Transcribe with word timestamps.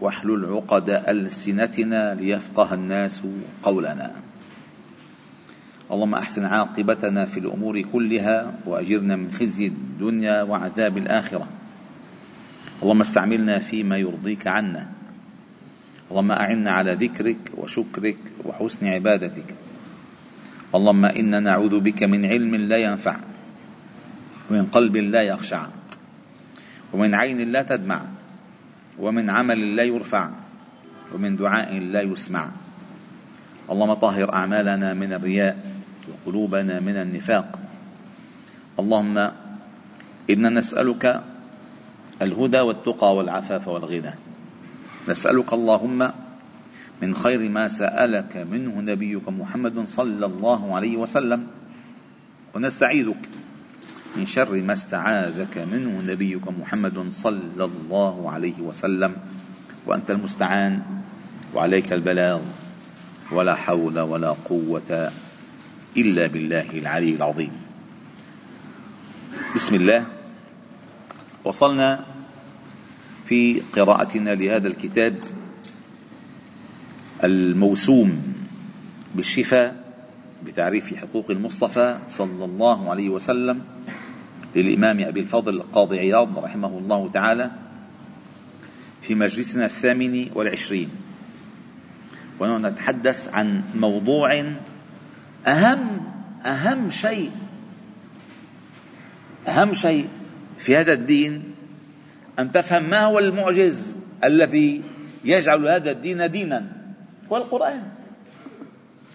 واحلل 0.00 0.44
عقد 0.44 0.90
ألسنتنا 0.90 2.14
ليفقه 2.14 2.74
الناس 2.74 3.22
قولنا. 3.62 4.10
اللهم 5.90 6.14
أحسن 6.14 6.44
عاقبتنا 6.44 7.26
في 7.26 7.40
الأمور 7.40 7.82
كلها 7.92 8.54
وأجرنا 8.66 9.16
من 9.16 9.32
خزي 9.32 9.66
الدنيا 9.66 10.42
وعذاب 10.42 10.98
الآخرة. 10.98 11.48
اللهم 12.82 13.00
استعملنا 13.00 13.58
فيما 13.58 13.96
يرضيك 13.98 14.46
عنا. 14.46 14.86
اللهم 16.10 16.32
أعنا 16.32 16.70
على 16.70 16.92
ذكرك 16.94 17.36
وشكرك 17.56 18.16
وحسن 18.44 18.86
عبادتك. 18.86 19.54
اللهم 20.74 21.04
إنا 21.04 21.40
نعوذ 21.40 21.80
بك 21.80 22.02
من 22.02 22.24
علم 22.24 22.54
لا 22.54 22.76
ينفع 22.76 23.16
ومن 24.50 24.66
قلب 24.66 24.96
لا 24.96 25.22
يخشع 25.22 25.68
ومن 26.92 27.14
عين 27.14 27.52
لا 27.52 27.62
تدمع. 27.62 28.23
ومن 28.98 29.30
عمل 29.30 29.76
لا 29.76 29.82
يرفع 29.82 30.30
ومن 31.14 31.36
دعاء 31.36 31.78
لا 31.78 32.00
يسمع. 32.00 32.50
اللهم 33.70 33.94
طهر 33.94 34.32
أعمالنا 34.32 34.94
من 34.94 35.12
الرياء 35.12 35.56
وقلوبنا 36.08 36.80
من 36.80 36.96
النفاق. 36.96 37.60
اللهم 38.78 39.18
إنا 40.30 40.50
نسألك 40.50 41.22
الهدى 42.22 42.60
والتقى 42.60 43.16
والعفاف 43.16 43.68
والغنى. 43.68 44.14
نسألك 45.08 45.52
اللهم 45.52 46.10
من 47.02 47.14
خير 47.14 47.48
ما 47.48 47.68
سألك 47.68 48.36
منه 48.36 48.80
نبيك 48.80 49.28
محمد 49.28 49.84
صلى 49.84 50.26
الله 50.26 50.76
عليه 50.76 50.96
وسلم. 50.96 51.46
ونستعيذك. 52.54 53.22
من 54.16 54.26
شر 54.26 54.62
ما 54.62 54.72
استعاذك 54.72 55.58
منه 55.58 56.12
نبيك 56.12 56.48
محمد 56.48 57.10
صلى 57.10 57.64
الله 57.64 58.30
عليه 58.30 58.58
وسلم. 58.62 59.16
وأنت 59.86 60.10
المستعان 60.10 60.82
وعليك 61.54 61.92
البلاغ 61.92 62.40
ولا 63.32 63.54
حول 63.54 64.00
ولا 64.00 64.30
قوة 64.30 65.10
إلا 65.96 66.26
بالله 66.26 66.70
العلي 66.70 67.14
العظيم. 67.18 67.52
بسم 69.54 69.74
الله. 69.74 70.06
وصلنا 71.44 72.04
في 73.26 73.62
قراءتنا 73.72 74.34
لهذا 74.34 74.68
الكتاب 74.68 75.14
الموسوم 77.24 78.34
بالشفاء 79.14 79.84
بتعريف 80.46 80.94
حقوق 80.94 81.30
المصطفى 81.30 81.98
صلى 82.08 82.44
الله 82.44 82.90
عليه 82.90 83.08
وسلم. 83.08 83.73
للإمام 84.56 85.00
أبي 85.00 85.20
الفضل 85.20 85.56
القاضي 85.56 85.98
عياض 85.98 86.38
رحمه 86.38 86.78
الله 86.78 87.10
تعالى 87.10 87.50
في 89.02 89.14
مجلسنا 89.14 89.66
الثامن 89.66 90.30
والعشرين. 90.34 90.90
ونتحدث 92.40 93.28
عن 93.28 93.62
موضوع 93.74 94.54
أهم 95.46 96.00
أهم 96.46 96.90
شيء 96.90 97.30
أهم 99.48 99.74
شيء 99.74 100.08
في 100.58 100.76
هذا 100.76 100.92
الدين 100.92 101.54
أن 102.38 102.52
تفهم 102.52 102.90
ما 102.90 103.04
هو 103.04 103.18
المعجز 103.18 103.96
الذي 104.24 104.82
يجعل 105.24 105.68
هذا 105.68 105.90
الدين 105.90 106.30
دينا 106.30 106.72
هو 107.32 107.36
القرآن. 107.36 107.82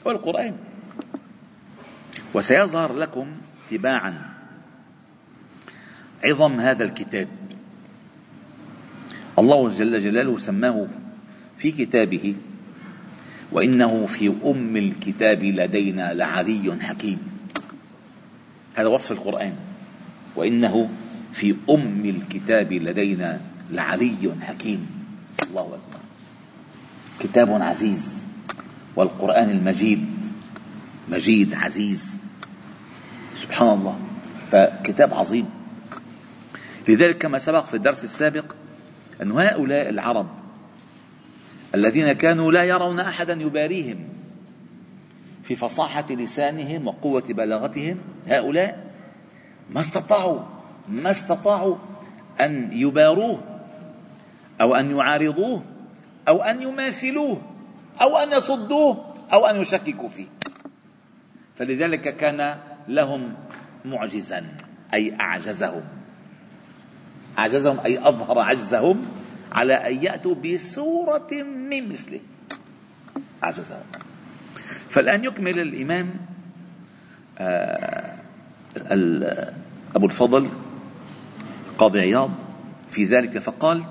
هو 0.08 0.12
القرآن. 0.12 0.56
وسيظهر 2.34 2.94
لكم 2.94 3.28
تباعا 3.72 4.39
عظم 6.24 6.60
هذا 6.60 6.84
الكتاب. 6.84 7.28
الله 9.40 9.70
جل 9.70 10.00
جلاله 10.00 10.38
سماه 10.38 10.88
في 11.58 11.72
كتابه 11.72 12.36
وإنه 13.52 14.06
في 14.06 14.34
أم 14.46 14.78
الكتاب 14.78 15.44
لدينا 15.44 16.14
لعلي 16.14 16.78
حكيم. 16.82 17.20
هذا 18.76 18.88
وصف 18.88 19.12
القرآن. 19.12 19.54
وإنه 20.36 20.90
في 21.34 21.56
أم 21.70 22.06
الكتاب 22.06 22.74
لدينا 22.74 23.42
لعلي 23.72 24.36
حكيم. 24.42 24.88
الله 25.50 25.62
أكبر. 25.62 26.00
كتاب 27.20 27.62
عزيز. 27.62 28.24
والقرآن 28.96 29.50
المجيد 29.50 30.06
مجيد 31.10 31.54
عزيز. 31.54 32.20
سبحان 33.36 33.68
الله. 33.68 34.00
فكتاب 34.52 35.14
عظيم. 35.14 35.59
لذلك 36.88 37.18
كما 37.18 37.40
سبق 37.40 37.66
في 37.66 37.74
الدرس 37.74 38.04
السابق 38.04 38.56
أن 39.22 39.32
هؤلاء 39.32 39.90
العرب 39.90 40.28
الذين 41.76 42.12
كانوا 42.12 42.52
لا 42.52 42.64
يرون 42.64 43.00
أحدا 43.00 43.34
يباريهم 43.34 44.10
في 45.44 45.56
فصاحة 45.56 46.06
لسانهم 46.10 46.88
وقوة 46.88 47.24
بلاغتهم 47.30 47.98
هؤلاء 48.28 48.92
ما 49.70 49.80
استطاعوا 49.80 50.40
ما 50.90 51.12
استطاعوا 51.12 51.76
أن 52.42 52.70
يباروه 52.74 53.42
أو 54.62 54.76
أن 54.76 54.98
يعارضوه 54.98 55.64
أو 56.28 56.42
أن 56.42 56.62
يماثلوه 56.62 57.42
أو 58.02 58.18
أن 58.18 58.32
يصدوه 58.32 59.16
أو 59.34 59.46
أن 59.46 59.62
يشككوا 59.62 60.10
فيه. 60.10 60.28
فلذلك 61.56 62.18
كان 62.18 62.56
لهم 62.88 63.34
معجزا 63.86 64.46
أي 64.94 65.16
أعجزهم. 65.22 65.84
أعجزهم 67.38 67.80
أي 67.80 68.08
أظهر 68.08 68.40
عجزهم 68.40 69.06
على 69.52 69.74
أن 69.74 70.04
يأتوا 70.04 70.36
بسورة 70.36 71.44
من 71.44 71.90
مثله. 71.90 72.22
أعجزهم. 73.44 73.84
فالآن 74.90 75.24
يكمل 75.24 75.60
الإمام 75.60 76.14
آه، 77.40 78.16
أبو 79.96 80.06
الفضل 80.06 80.50
قاضي 81.78 82.00
عياض 82.00 82.32
في 82.92 83.04
ذلك 83.04 83.40
فقال 83.40 83.84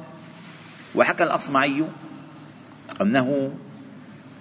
وحكى 0.95 1.23
الأصمعي 1.23 1.85
أنه 3.01 3.53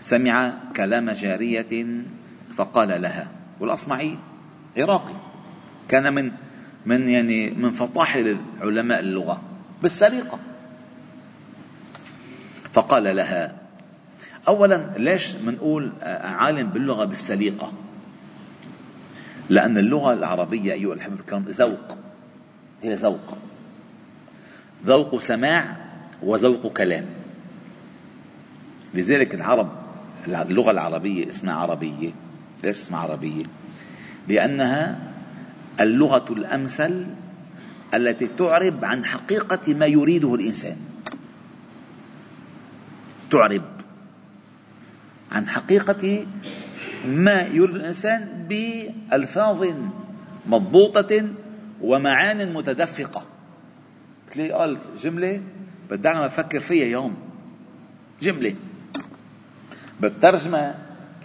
سمع 0.01 0.53
كلام 0.75 1.11
جارية 1.11 1.85
فقال 2.53 3.01
لها 3.01 3.31
والأصمعي 3.59 4.17
عراقي 4.77 5.13
كان 5.89 6.13
من 6.13 6.31
من 6.87 7.09
يعني 7.09 7.49
من 7.49 7.71
فطاحل 7.71 8.37
علماء 8.61 8.99
اللغة 8.99 9.41
بالسليقة 9.81 10.39
فقال 12.73 13.15
لها 13.15 13.55
أولا 14.47 14.93
ليش 14.97 15.35
منقول 15.35 15.91
عالم 16.21 16.67
باللغة 16.69 17.05
بالسليقة؟ 17.05 17.73
لأن 19.49 19.77
اللغة 19.77 20.13
العربية 20.13 20.73
أيها 20.73 20.93
الأحبة 20.93 21.15
الكرام 21.15 21.43
ذوق 21.43 21.97
هي 22.83 22.93
ذوق. 22.93 23.37
ذوق 24.85 25.19
سماع 25.19 25.77
وذوق 26.23 26.73
كلام. 26.73 27.05
لذلك 28.93 29.35
العرب 29.35 29.69
اللغة 30.27 30.71
العربية 30.71 31.29
اسمها 31.29 31.53
عربية 31.53 32.11
ليش 32.63 32.77
اسمها 32.77 32.99
عربية؟ 32.99 33.45
لأنها 34.27 35.06
اللغة 35.81 36.33
الأمثل 36.33 37.05
التي 37.93 38.27
تعرب 38.27 38.85
عن 38.85 39.05
حقيقة 39.05 39.73
ما 39.73 39.85
يريده 39.85 40.35
الإنسان. 40.35 40.77
تعرب 43.31 43.63
عن 45.31 45.47
حقيقة 45.47 46.25
ما 47.05 47.41
يريد 47.41 47.75
الإنسان 47.75 48.47
بألفاظ 48.49 49.63
مضبوطة 50.45 51.29
ومعان 51.81 52.53
متدفقة. 52.53 53.25
تلاقي 54.31 54.51
قال 54.51 54.77
جملة 55.03 55.41
ما 55.91 56.25
أفكر 56.25 56.59
فيها 56.59 56.85
يوم. 56.85 57.15
جملة. 58.21 58.55
بالترجمة 59.99 60.75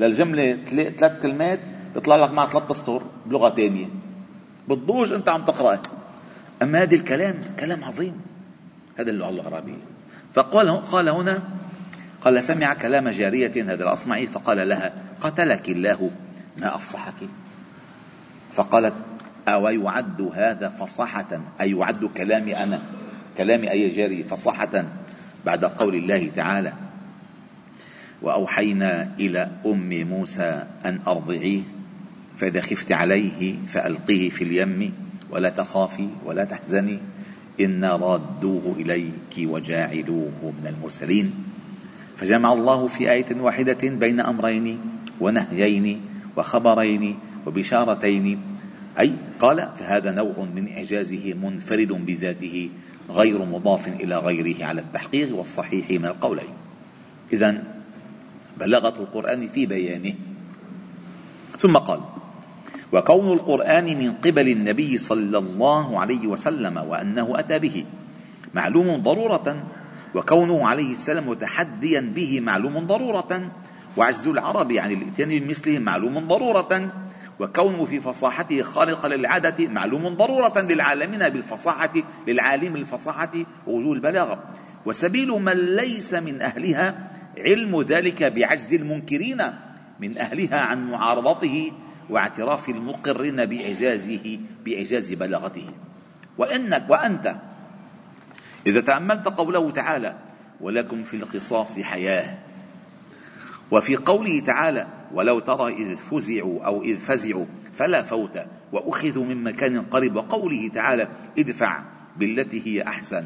للجملة 0.00 0.64
ثلاث 0.98 1.22
كلمات 1.22 1.60
بيطلع 1.94 2.16
لك 2.16 2.30
معها 2.30 2.46
ثلاث 2.46 2.70
أسطر 2.70 3.02
بلغة 3.26 3.54
ثانية 3.54 4.01
بتضوج 4.68 5.12
انت 5.12 5.28
عم 5.28 5.44
تقرا 5.44 5.82
أما 6.62 6.82
هذا 6.82 6.94
الكلام 6.94 7.40
كلام 7.60 7.84
عظيم. 7.84 8.20
هذا 8.98 9.10
اللغة 9.10 9.30
العربيه 9.30 9.76
فقال 10.34 10.70
قال 10.70 11.08
هنا 11.08 11.42
قال 12.20 12.44
سمع 12.44 12.74
كلام 12.74 13.08
جارية 13.08 13.72
هذا 13.72 13.84
الأصمعي 13.84 14.26
فقال 14.26 14.68
لها 14.68 14.92
قتلك 15.20 15.68
الله 15.68 16.10
ما 16.58 16.74
أفصحك؟ 16.74 17.28
فقالت 18.52 18.94
أو 19.48 19.68
يعد 19.68 20.30
هذا 20.34 20.68
فصاحة؟ 20.68 21.40
أي 21.60 21.70
يعد 21.70 22.04
كلامي 22.04 22.56
أنا؟ 22.56 22.82
كلامي 23.38 23.70
أي 23.70 23.88
جاري 23.88 24.24
فصاحة 24.24 24.84
بعد 25.46 25.64
قول 25.64 25.94
الله 25.94 26.30
تعالى. 26.36 26.72
وأوحينا 28.22 29.08
إلى 29.20 29.50
أم 29.66 30.08
موسى 30.08 30.66
أن 30.84 31.00
أرضعيه. 31.06 31.62
فإذا 32.36 32.60
خفت 32.60 32.92
عليه 32.92 33.54
فألقيه 33.68 34.30
في 34.30 34.44
اليم 34.44 34.92
ولا 35.30 35.48
تخافي 35.48 36.08
ولا 36.24 36.44
تحزني 36.44 36.98
إنا 37.60 37.96
رادوه 37.96 38.76
إليك 38.78 39.34
وجاعلوه 39.38 40.52
من 40.62 40.66
المرسلين. 40.66 41.34
فجمع 42.16 42.52
الله 42.52 42.88
في 42.88 43.10
آية 43.12 43.40
واحدة 43.40 43.88
بين 43.88 44.20
أمرين 44.20 44.78
ونهيين 45.20 46.00
وخبرين 46.36 47.18
وبشارتين. 47.46 48.40
أي 49.00 49.12
قال 49.38 49.68
فهذا 49.78 50.10
نوع 50.10 50.46
من 50.54 50.68
إعجازه 50.68 51.34
منفرد 51.34 51.92
بذاته 52.06 52.70
غير 53.10 53.44
مضاف 53.44 53.88
إلى 53.88 54.16
غيره 54.18 54.64
على 54.64 54.80
التحقيق 54.80 55.36
والصحيح 55.36 55.90
من 55.90 56.06
القولين. 56.06 56.54
إذا 57.32 57.64
بلغة 58.60 59.00
القرآن 59.00 59.48
في 59.48 59.66
بيانه. 59.66 60.14
ثم 61.58 61.76
قال 61.76 62.00
وكون 62.92 63.32
القرآن 63.32 63.98
من 63.98 64.12
قبل 64.12 64.48
النبي 64.48 64.98
صلى 64.98 65.38
الله 65.38 66.00
عليه 66.00 66.26
وسلم 66.26 66.76
وأنه 66.76 67.38
أتى 67.38 67.58
به 67.58 67.84
معلوم 68.54 68.96
ضرورة 68.96 69.62
وكونه 70.14 70.66
عليه 70.68 70.92
السلام 70.92 71.28
متحديا 71.28 72.00
به 72.00 72.40
معلوم 72.40 72.86
ضرورة 72.86 73.50
وعجز 73.96 74.28
العرب 74.28 74.72
عن 74.72 74.92
الاتيان 74.92 75.28
بمثله 75.28 75.78
معلوم 75.78 76.28
ضرورة 76.28 76.92
وكونه 77.40 77.84
في 77.84 78.00
فصاحته 78.00 78.62
خارقا 78.62 79.08
للعادة 79.08 79.68
معلوم 79.68 80.08
ضرورة 80.08 80.60
للعالمين 80.60 81.28
بالفصاحة 81.28 81.92
للعالم 82.28 82.76
الفصاحة 82.76 83.32
ووجوه 83.66 83.92
البلاغة. 83.92 84.42
وسبيل 84.86 85.28
من 85.28 85.76
ليس 85.76 86.14
من 86.14 86.42
أهلها 86.42 87.10
علم 87.38 87.82
ذلك 87.82 88.22
بعجز 88.22 88.74
المنكرين 88.74 89.42
من 90.00 90.18
أهلها 90.18 90.60
عن 90.60 90.90
معارضته 90.90 91.72
واعتراف 92.10 92.68
المقرين 92.68 93.46
بإعجازه 93.46 94.38
بإعجاز 94.64 95.12
بلاغته. 95.12 95.66
وإنك 96.38 96.90
وأنت 96.90 97.36
إذا 98.66 98.80
تأملت 98.80 99.28
قوله 99.28 99.70
تعالى 99.70 100.14
ولكم 100.60 101.04
في 101.04 101.16
القصاص 101.16 101.80
حياة 101.80 102.38
وفي 103.70 103.96
قوله 103.96 104.40
تعالى 104.46 104.86
ولو 105.14 105.38
ترى 105.38 105.72
إذ 105.72 105.96
فزعوا 105.96 106.64
أو 106.64 106.82
إذ 106.82 106.96
فزعوا 106.96 107.44
فلا 107.74 108.02
فوت 108.02 108.38
وأخذوا 108.72 109.24
من 109.24 109.42
مكان 109.42 109.82
قريب 109.82 110.16
وقوله 110.16 110.68
تعالى 110.68 111.08
ادفع 111.38 111.82
بالتي 112.16 112.66
هي 112.66 112.82
أحسن 112.82 113.24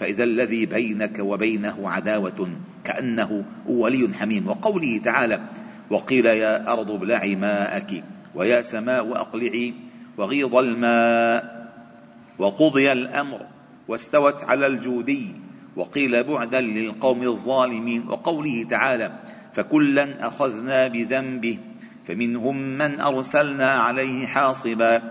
فإذا 0.00 0.24
الذي 0.24 0.66
بينك 0.66 1.18
وبينه 1.18 1.90
عداوة 1.90 2.50
كأنه 2.84 3.44
ولي 3.66 4.14
حميم. 4.14 4.48
وقوله 4.48 4.98
تعالى 4.98 5.40
وقيل 5.90 6.26
يا 6.26 6.72
أرض 6.72 6.90
ابلعي 6.90 7.36
ماءك 7.36 8.04
ويا 8.36 8.62
سماء 8.62 9.12
أقلعي 9.12 9.74
وغيض 10.18 10.54
الماء 10.54 11.66
وقضي 12.38 12.92
الأمر 12.92 13.40
واستوت 13.88 14.44
على 14.44 14.66
الجودي 14.66 15.34
وقيل 15.76 16.24
بعدا 16.24 16.60
للقوم 16.60 17.22
الظالمين 17.22 18.08
وقوله 18.08 18.64
تعالى 18.70 19.12
فكلا 19.54 20.26
أخذنا 20.26 20.88
بذنبه 20.88 21.58
فمنهم 22.08 22.56
من 22.56 23.00
أرسلنا 23.00 23.70
عليه 23.70 24.26
حاصبا 24.26 25.02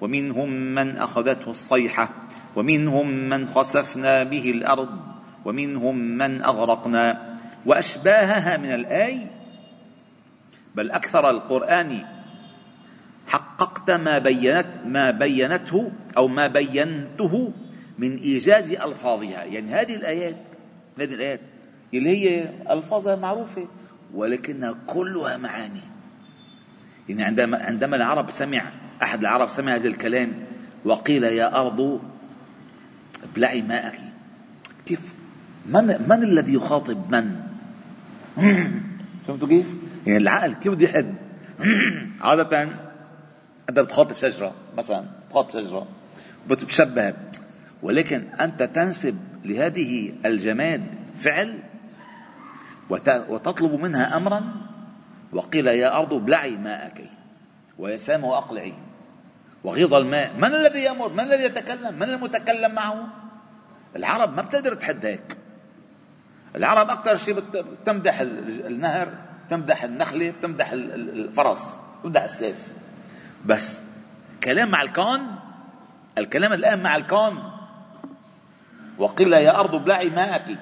ومنهم 0.00 0.50
من 0.50 0.96
أخذته 0.96 1.50
الصيحة 1.50 2.08
ومنهم 2.56 3.08
من 3.08 3.46
خسفنا 3.46 4.24
به 4.24 4.50
الأرض 4.50 4.98
ومنهم 5.44 5.96
من 5.96 6.42
أغرقنا 6.42 7.38
وأشباهها 7.66 8.56
من 8.56 8.74
الآي 8.74 9.26
بل 10.74 10.90
أكثر 10.90 11.30
القرآن 11.30 12.04
حققت 13.26 13.90
ما 13.90 14.18
بينت 14.18 14.66
ما 14.86 15.10
بينته 15.10 15.92
أو 16.16 16.28
ما 16.28 16.46
بينته 16.46 17.52
من 17.98 18.16
إيجاز 18.16 18.72
ألفاظها. 18.72 19.44
يعني 19.44 19.70
هذه 19.70 19.94
الآيات 19.94 20.36
هذه 20.98 21.14
الآيات 21.14 21.40
اللي 21.94 22.10
هي 22.10 22.50
ألفاظها 22.70 23.16
معروفة 23.16 23.66
ولكنها 24.14 24.74
كلها 24.86 25.36
معاني. 25.36 25.80
يعني 27.08 27.22
عندما 27.22 27.58
عندما 27.58 27.96
العرب 27.96 28.30
سمع 28.30 28.72
أحد 29.02 29.20
العرب 29.20 29.48
سمع 29.48 29.74
هذا 29.74 29.88
الكلام 29.88 30.32
وقيل 30.84 31.24
يا 31.24 31.60
أرض 31.60 32.00
ابلعي 33.22 33.62
ماءك. 33.62 33.98
كيف؟ 34.86 35.14
من 35.66 35.86
من 36.08 36.22
الذي 36.22 36.54
يخاطب 36.54 37.14
من؟ 37.14 37.36
فهمتوا 39.26 39.48
كيف؟ 39.48 39.74
يعني 40.06 40.18
العقل 40.18 40.52
كيف 40.54 40.72
بده 40.72 40.84
يحد؟ 40.84 41.14
عادة 42.20 42.68
أنت 43.70 43.80
بتخاطب 43.80 44.16
شجرة 44.16 44.54
مثلا 44.76 45.04
بتخاطب 45.28 45.50
شجرة 45.50 45.86
بتشبه 46.48 47.14
ولكن 47.82 48.22
أنت 48.40 48.62
تنسب 48.62 49.18
لهذه 49.44 50.12
الجماد 50.26 50.86
فعل 51.16 51.62
وتطلب 53.28 53.72
منها 53.74 54.16
أمرا 54.16 54.42
وقيل 55.32 55.66
يا 55.66 55.98
أرض 55.98 56.14
ابلعي 56.14 56.56
ماءك 56.56 57.10
ويا 57.78 57.96
سماء 57.96 58.38
أقلعي. 58.38 58.74
وغيض 59.64 59.94
الماء 59.94 60.32
من 60.36 60.44
الذي 60.44 60.78
يأمر 60.78 61.08
من 61.08 61.20
الذي 61.20 61.44
يتكلم؟ 61.44 61.94
من 61.94 62.02
المتكلم 62.02 62.74
معه؟ 62.74 63.06
العرب 63.96 64.36
ما 64.36 64.42
بتقدر 64.42 64.74
تحد 64.74 65.06
هيك 65.06 65.36
العرب 66.56 66.90
أكثر 66.90 67.16
شيء 67.16 67.40
بتمدح 67.82 68.20
النهر 68.20 69.08
تمدح 69.50 69.84
النخلة 69.84 70.30
بتمدح 70.30 70.72
الفرس 70.72 71.78
تمدح 72.02 72.22
السيف. 72.22 72.68
بس 73.46 73.82
كلام 74.44 74.70
مع 74.70 74.82
الكون 74.82 75.20
الكلام 76.18 76.52
الآن 76.52 76.82
مع 76.82 76.96
الكون. 76.96 77.42
وقيل 78.98 79.32
يا 79.32 79.60
أرض 79.60 79.74
ابلعي 79.74 80.10
ماءك 80.10 80.58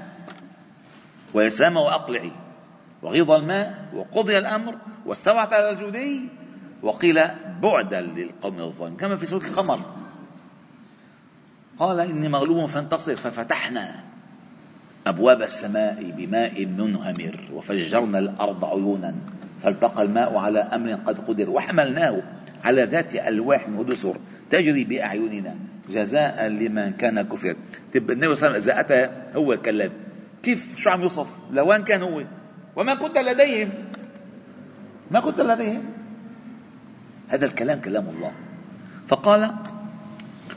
ويا 1.34 1.48
سماء 1.48 1.84
وأقلعي. 1.84 2.32
وغيض 3.02 3.30
الماء 3.30 3.88
وقضي 3.94 4.38
الأمر 4.38 4.74
واستوعت 5.06 5.52
على 5.52 5.70
الجودي 5.70 6.28
وقيل 6.82 7.20
بعدا 7.62 8.00
للقوم 8.00 8.60
الظالمين 8.60 8.98
كما 8.98 9.16
في 9.16 9.26
سورة 9.26 9.44
القمر. 9.44 9.80
قال 11.78 12.00
إني 12.00 12.28
مغلوب 12.28 12.66
فانتصر 12.66 13.16
ففتحنا 13.16 14.04
أبواب 15.06 15.42
السماء 15.42 16.10
بماء 16.10 16.66
منهمر 16.66 17.48
وفجرنا 17.52 18.18
الأرض 18.18 18.64
عيونا 18.64 19.14
فالتقى 19.62 20.02
الماء 20.02 20.36
على 20.36 20.60
أمر 20.60 20.92
قد 20.92 21.18
قدر 21.28 21.50
وحملناه. 21.50 22.22
على 22.64 22.82
ذات 22.84 23.16
ألواح 23.16 23.68
ودسر 23.68 24.16
تجري 24.50 24.84
بأعيننا. 24.84 25.56
جزاء 25.90 26.46
لمن 26.48 26.92
كان 26.92 27.22
كفر. 27.22 27.56
طيب 27.94 28.10
النبي 28.10 28.34
صلى 28.34 28.48
الله 28.48 28.56
عليه 28.56 28.56
وسلم 28.56 28.72
إذا 28.72 28.80
أتى 28.80 29.00
هو 29.38 29.56
كلام 29.56 29.90
كيف؟ 30.42 30.78
شو 30.78 30.90
عم 30.90 31.02
يوصف؟ 31.02 31.36
لوين 31.50 31.82
كان 31.82 32.02
هو. 32.02 32.24
وما 32.76 32.94
كنت 32.94 33.18
لديهم. 33.18 33.70
ما 35.10 35.20
كنت 35.20 35.40
لديهم. 35.40 35.84
هذا 37.28 37.46
الكلام 37.46 37.80
كلام 37.80 38.08
الله. 38.08 38.32
فقال 39.08 39.54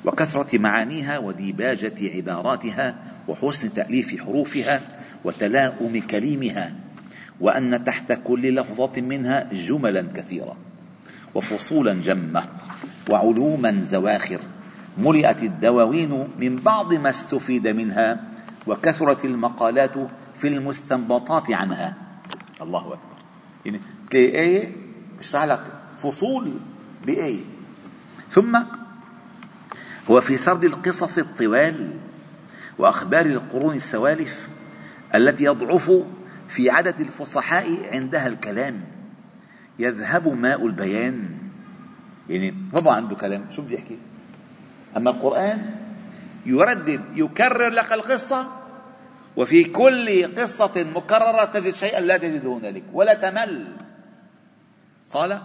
وكثرة 0.05 0.57
معانيها 0.57 1.17
وديباجة 1.17 1.98
عباراتها 2.01 2.95
وحسن 3.27 3.74
تأليف 3.74 4.22
حروفها 4.22 4.81
وتلاؤم 5.24 6.00
كلمها 6.00 6.74
وأن 7.39 7.83
تحت 7.83 8.12
كل 8.24 8.55
لفظة 8.55 9.01
منها 9.01 9.50
جملا 9.53 10.01
كثيرة. 10.15 10.57
وفصولا 11.35 11.93
جمة 11.93 12.43
وعلوما 13.09 13.83
زواخر 13.83 14.39
ملئت 14.97 15.43
الدواوين 15.43 16.27
من 16.39 16.55
بعض 16.55 16.93
ما 16.93 17.09
استفيد 17.09 17.67
منها 17.67 18.23
وكثرت 18.67 19.25
المقالات 19.25 19.93
في 20.39 20.47
المستنبطات 20.47 21.51
عنها. 21.51 21.97
الله 22.61 22.79
أكبر. 22.79 22.97
يعني 23.65 23.79
تلاقي 24.09 24.39
آية 24.39 24.75
بشرح 25.19 25.43
لك 25.43 25.63
فصول 25.99 26.53
بآية 27.05 27.43
ثم 28.31 28.63
هو 30.11 30.21
في 30.21 30.37
سرد 30.37 30.63
القصص 30.63 31.17
الطوال 31.17 31.93
وأخبار 32.77 33.25
القرون 33.25 33.75
السوالف 33.75 34.49
التي 35.15 35.43
يضعف 35.43 35.91
في 36.47 36.69
عدد 36.69 36.99
الفصحاء 36.99 37.89
عندها 37.91 38.27
الكلام. 38.27 38.92
يذهب 39.79 40.27
ماء 40.27 40.65
البيان. 40.65 41.29
يعني 42.29 42.55
ما 42.73 42.91
عنده 42.91 43.15
كلام 43.15 43.45
شو 43.51 43.61
بده 43.61 43.75
يحكي؟ 43.75 43.97
أما 44.97 45.09
القرآن 45.09 45.75
يردد 46.45 47.01
يكرر 47.15 47.69
لك 47.69 47.93
القصة 47.93 48.47
وفي 49.37 49.63
كل 49.63 50.35
قصة 50.35 50.85
مكررة 50.95 51.45
تجد 51.45 51.73
شيئا 51.73 51.99
لا 51.99 52.17
تجده 52.17 52.53
هنالك 52.53 52.83
ولا 52.93 53.13
تمل. 53.13 53.67
قال 55.11 55.41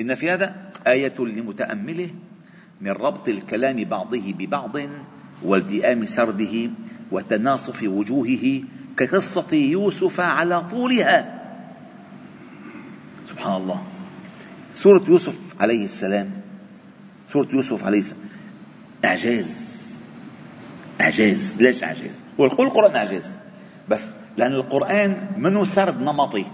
إن 0.00 0.14
في 0.14 0.30
هذا 0.30 0.70
آية 0.86 1.14
لمتأمله 1.18 2.10
من 2.80 2.90
ربط 2.90 3.28
الكلام 3.28 3.84
بعضه 3.84 4.32
ببعض 4.38 4.76
والتئام 5.42 6.06
سرده 6.06 6.70
وتناصف 7.12 7.82
وجوهه 7.82 8.62
كقصة 8.96 9.54
يوسف 9.54 10.20
على 10.20 10.60
طولها. 10.60 11.41
سبحان 13.28 13.62
الله. 13.62 13.82
سورة 14.74 15.04
يوسف 15.08 15.38
عليه 15.60 15.84
السلام. 15.84 16.32
سورة 17.32 17.48
يوسف 17.52 17.84
عليه 17.84 17.98
السلام. 17.98 18.22
إعجاز. 19.04 19.82
إعجاز. 21.00 21.62
ليش 21.62 21.84
إعجاز؟ 21.84 22.22
هو 22.40 22.44
القرآن 22.44 22.96
إعجاز. 22.96 23.38
بس 23.88 24.10
لأن 24.36 24.52
القرآن 24.52 25.28
منه 25.36 25.64
سرد 25.64 26.00
نمطي. 26.00 26.44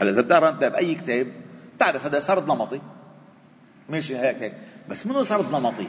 هلا 0.00 0.10
إذا 0.10 0.20
بتعرف 0.20 0.56
بأي 0.56 0.94
كتاب 0.94 1.26
تعرف 1.78 2.06
هذا 2.06 2.20
سرد 2.20 2.46
نمطي. 2.46 2.80
ماشي 3.88 4.16
هيك 4.16 4.42
هيك. 4.42 4.54
بس 4.88 5.06
منه 5.06 5.22
سرد 5.22 5.50
نمطي؟ 5.50 5.88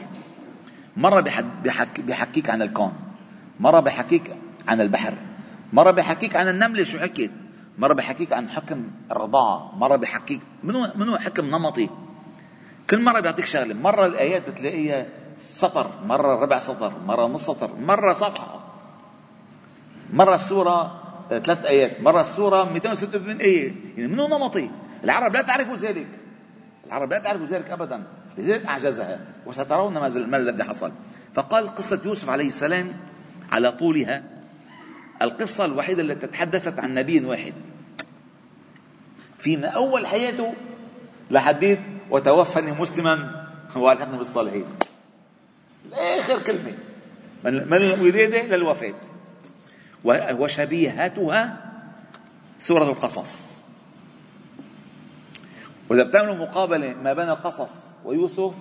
مرة 0.96 1.20
بحك 1.20 2.00
بحكيك 2.00 2.50
عن 2.50 2.62
الكون. 2.62 2.92
مرة 3.60 3.80
بحكيك 3.80 4.36
عن 4.68 4.80
البحر. 4.80 5.14
مرة 5.72 5.90
بحكيك 5.90 6.36
عن 6.36 6.48
النملة 6.48 6.84
شو 6.84 6.98
حكت 6.98 7.30
مرة 7.78 7.94
بحكيك 7.94 8.32
عن 8.32 8.50
حكم 8.50 8.90
الرضاعة 9.10 9.72
مرة 9.76 9.96
بحكيك 9.96 10.40
منو 10.62 10.92
منو 10.94 11.18
حكم 11.18 11.44
نمطي؟ 11.44 11.90
كل 12.90 13.02
مرة 13.02 13.20
بيعطيك 13.20 13.44
شغلة 13.44 13.74
مرة 13.74 14.06
الآيات 14.06 14.48
بتلاقيها 14.48 15.06
سطر 15.38 15.90
مرة 16.06 16.34
ربع 16.42 16.58
سطر 16.58 16.92
مرة 17.06 17.26
نص 17.26 17.46
سطر 17.46 17.76
مرة 17.76 18.12
صفحة. 18.12 18.60
مرة 20.12 20.34
السورة 20.34 21.00
ثلاث 21.28 21.66
آيات 21.66 22.00
مرة 22.00 22.20
السورة 22.20 22.64
286 22.64 23.40
آية. 23.40 23.74
يعني 23.96 24.12
منو 24.12 24.28
نمطي؟ 24.28 24.70
العرب 25.04 25.32
لا 25.34 25.42
تعرف 25.42 25.74
ذلك. 25.74 26.08
العرب 26.86 27.10
لا 27.10 27.18
تعرف 27.18 27.42
ذلك 27.42 27.70
أبدا. 27.70 28.06
لذلك 28.38 28.66
أعجزها. 28.66 29.20
وسترون 29.46 29.98
ما 29.98 30.36
الذي 30.36 30.64
حصل. 30.64 30.92
فقال 31.34 31.68
قصة 31.68 32.00
يوسف 32.04 32.28
عليه 32.28 32.48
السلام 32.48 32.92
على 33.52 33.72
طولها. 33.72 34.22
القصة 35.24 35.64
الوحيدة 35.64 36.02
التي 36.02 36.26
تحدثت 36.26 36.78
عن 36.78 36.94
نبي 36.94 37.24
واحد. 37.24 37.54
في 39.38 39.66
أول 39.66 40.06
حياته 40.06 40.54
لحديت 41.30 41.80
وتوفني 42.10 42.72
مسلما 42.72 43.46
وألحقني 43.76 44.18
بالصالحين. 44.18 44.64
آخر 45.92 46.42
كلمة. 46.42 46.74
من 47.44 47.74
الولادة 47.74 48.56
للوفاة. 48.56 48.94
وشبيهتها 50.38 51.72
سورة 52.60 52.90
القصص. 52.90 53.62
وإذا 55.88 56.02
بتعملوا 56.02 56.34
مقابلة 56.34 56.94
ما 56.94 57.12
بين 57.12 57.28
القصص 57.28 57.72
ويوسف 58.04 58.54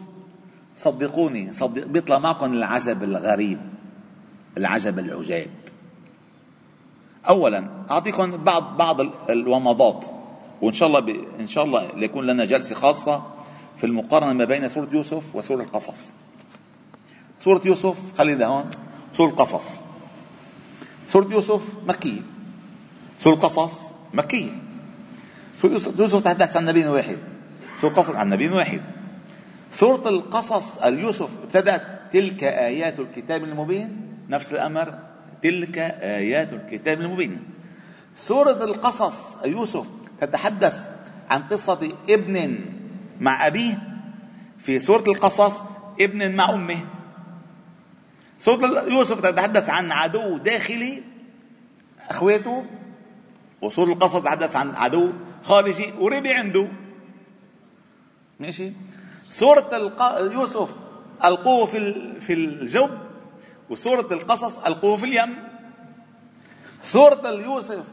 صدقوني 0.75 1.53
صدق 1.53 1.85
بيطلع 1.85 2.19
معكم 2.19 2.53
العجب 2.53 3.03
الغريب 3.03 3.59
العجب 4.57 4.99
العجاب. 4.99 5.47
اولا 7.29 7.69
أعطيكم 7.91 8.37
بعض 8.37 8.77
بعض 8.77 9.01
الومضات. 9.29 10.05
وإن 10.61 10.73
شاء 10.73 10.87
الله 10.87 10.99
ب... 10.99 11.09
إن 11.39 11.47
شاء 11.47 11.63
الله 11.63 11.91
ليكون 11.95 12.25
لنا 12.25 12.45
جلسة 12.45 12.75
خاصة 12.75 13.23
في 13.77 13.85
المقارنة 13.85 14.33
ما 14.33 14.45
بين 14.45 14.67
سورة 14.67 14.89
يوسف 14.91 15.35
وسورة 15.35 15.63
القصص. 15.63 16.13
سورة 17.39 17.61
يوسف 17.65 18.17
خلينا 18.17 18.45
هون 18.45 18.71
سورة 19.13 19.29
القصص. 19.29 19.81
سورة 21.07 21.27
يوسف 21.31 21.75
مكية. 21.87 22.21
سورة 23.17 23.33
القصص 23.33 23.81
مكية. 24.13 24.51
سورة 25.61 25.71
يوسف 25.99 26.23
تحدث 26.23 26.57
عن 26.57 26.65
نبي 26.65 26.87
واحد. 26.87 27.19
سورة 27.81 27.91
القصص 27.91 28.15
عن 28.15 28.29
نبي 28.29 28.49
واحد. 28.49 28.81
سورة 29.71 30.09
القصص 30.09 30.77
اليوسف 30.77 31.37
ابتدأت 31.43 31.81
تلك 32.13 32.43
آيات 32.43 32.99
الكتاب 32.99 33.43
المبين 33.43 34.17
نفس 34.29 34.53
الأمر 34.53 35.12
تلك 35.43 35.77
آيات 35.77 36.53
الكتاب 36.53 37.01
المبين. 37.01 37.43
سورة 38.15 38.63
القصص 38.63 39.35
يوسف 39.45 39.87
تتحدث 40.21 40.85
عن 41.29 41.43
قصة 41.43 41.91
ابن 42.09 42.59
مع 43.19 43.47
أبيه. 43.47 43.77
في 44.59 44.79
سورة 44.79 45.03
القصص 45.07 45.61
ابن 46.01 46.35
مع 46.35 46.53
أمه. 46.53 46.85
سورة 48.39 48.83
يوسف 48.87 49.21
تتحدث 49.21 49.69
عن 49.69 49.91
عدو 49.91 50.37
داخلي 50.37 51.03
أخواته 52.09 52.65
وسورة 53.61 53.93
القصص 53.93 54.19
تتحدث 54.19 54.55
عن 54.55 54.75
عدو 54.75 55.11
خارجي 55.43 55.93
وربي 55.99 56.33
عنده. 56.33 56.67
ماشي؟ 58.39 58.73
سورة 59.29 59.69
يوسف 60.33 60.75
ألقوه 61.25 61.65
في 61.65 61.93
في 62.19 62.33
الجب 62.33 63.12
وسورة 63.73 64.13
القصص 64.13 64.59
ألقوه 64.59 64.97
في 64.97 65.05
اليم. 65.05 65.49
سورة 66.83 67.27
يوسف 67.27 67.85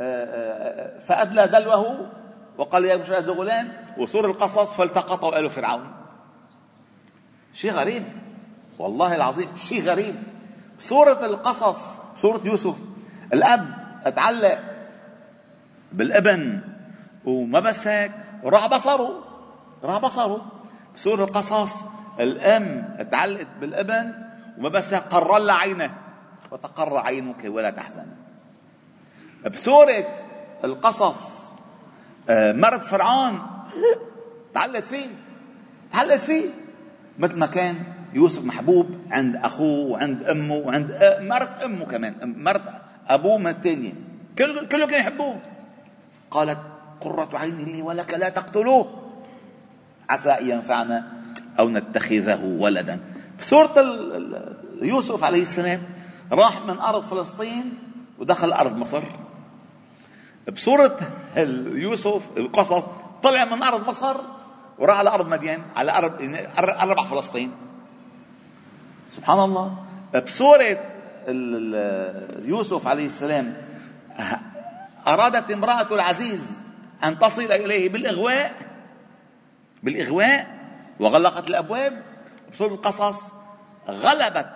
آه، 0.00 0.24
آه، 0.24 0.98
فأدلى 0.98 1.46
دلوه 1.46 2.10
وقال 2.58 2.84
يا 2.84 2.96
بشر 2.96 3.18
هذا 3.18 3.32
غلام 3.32 3.72
وسورة 3.98 4.26
القصص 4.26 4.76
فالتقطه 4.76 5.38
آل 5.38 5.50
فرعون. 5.50 5.92
شيء 7.54 7.72
غريب 7.72 8.04
والله 8.78 9.14
العظيم 9.14 9.56
شيء 9.56 9.82
غريب. 9.82 10.22
سورة 10.78 11.26
القصص 11.26 12.00
سورة 12.16 12.40
يوسف 12.44 12.82
الأب 13.32 13.74
أتعلق 14.04 14.60
بالابن 15.92 16.60
وما 17.24 17.60
بس 17.60 17.86
هيك 17.86 18.12
وراح 18.42 18.66
بصره 18.66 19.24
راح 19.84 19.98
بصره. 19.98 20.46
بسورة 20.94 21.24
القصص 21.24 21.86
الأم 22.20 22.96
تعلقت 23.12 23.46
بالابن 23.60 24.31
وما 24.58 24.68
بس 24.68 24.94
قرر 24.94 25.38
لها 25.38 25.54
عينه 25.54 25.94
وتقر 26.50 26.96
عينك 26.96 27.44
ولا 27.44 27.70
تحزن. 27.70 28.06
بسورة 29.50 30.14
القصص 30.64 31.42
آه، 32.30 32.52
مرض 32.52 32.80
فرعون 32.80 33.42
تعلقت 34.54 34.86
فيه 34.86 35.06
تعلقت 35.92 36.22
فيه. 36.22 36.50
مثل 37.18 37.38
ما 37.38 37.46
كان 37.46 37.84
يوسف 38.12 38.44
محبوب 38.44 38.86
عند 39.10 39.36
أخوه 39.36 39.90
وعند 39.90 40.24
أمه 40.24 40.54
وعند 40.54 40.90
آه، 40.90 41.20
مرت 41.20 41.62
أمه 41.62 41.84
كمان 41.86 42.34
مرت 42.44 42.62
أبوه 43.08 43.38
من 43.38 43.46
الثانية 43.46 43.92
كله 44.38 44.66
كله 44.66 44.86
كان 44.86 45.00
يحبوه. 45.00 45.40
قالت 46.30 46.58
قرة 47.00 47.38
عين 47.38 47.56
لي 47.56 47.82
ولك 47.82 48.14
لا 48.14 48.28
تقتلوه. 48.28 49.02
عسى 50.08 50.30
أن 50.30 50.48
ينفعنا 50.48 51.12
أو 51.58 51.68
نتخذه 51.68 52.44
ولدا. 52.44 53.00
سورة 53.42 53.74
يوسف 54.82 55.24
عليه 55.24 55.42
السلام 55.42 55.82
راح 56.32 56.60
من 56.60 56.78
أرض 56.78 57.02
فلسطين 57.02 57.78
ودخل 58.18 58.52
أرض 58.52 58.76
مصر. 58.76 59.02
بسورة 60.52 60.98
يوسف 61.72 62.30
القصص 62.36 62.88
طلع 63.22 63.44
من 63.44 63.62
أرض 63.62 63.88
مصر 63.88 64.16
وراح 64.78 64.98
على 64.98 65.10
أرض 65.10 65.28
مدين 65.28 65.62
على 65.76 65.92
أرض 65.92 66.12
أربع 66.58 67.04
فلسطين. 67.04 67.52
سبحان 69.08 69.38
الله. 69.38 69.76
بسورة 70.26 70.80
يوسف 72.44 72.86
عليه 72.86 73.06
السلام 73.06 73.56
أرادت 75.06 75.50
امرأة 75.50 75.94
العزيز 75.94 76.62
أن 77.04 77.18
تصل 77.18 77.52
إليه 77.52 77.88
بالإغواء 77.88 78.54
بالإغواء 79.82 80.58
وغلقت 81.00 81.48
الأبواب 81.50 82.02
بسورة 82.52 82.74
القصص؟ 82.74 83.32
غلبت 83.88 84.54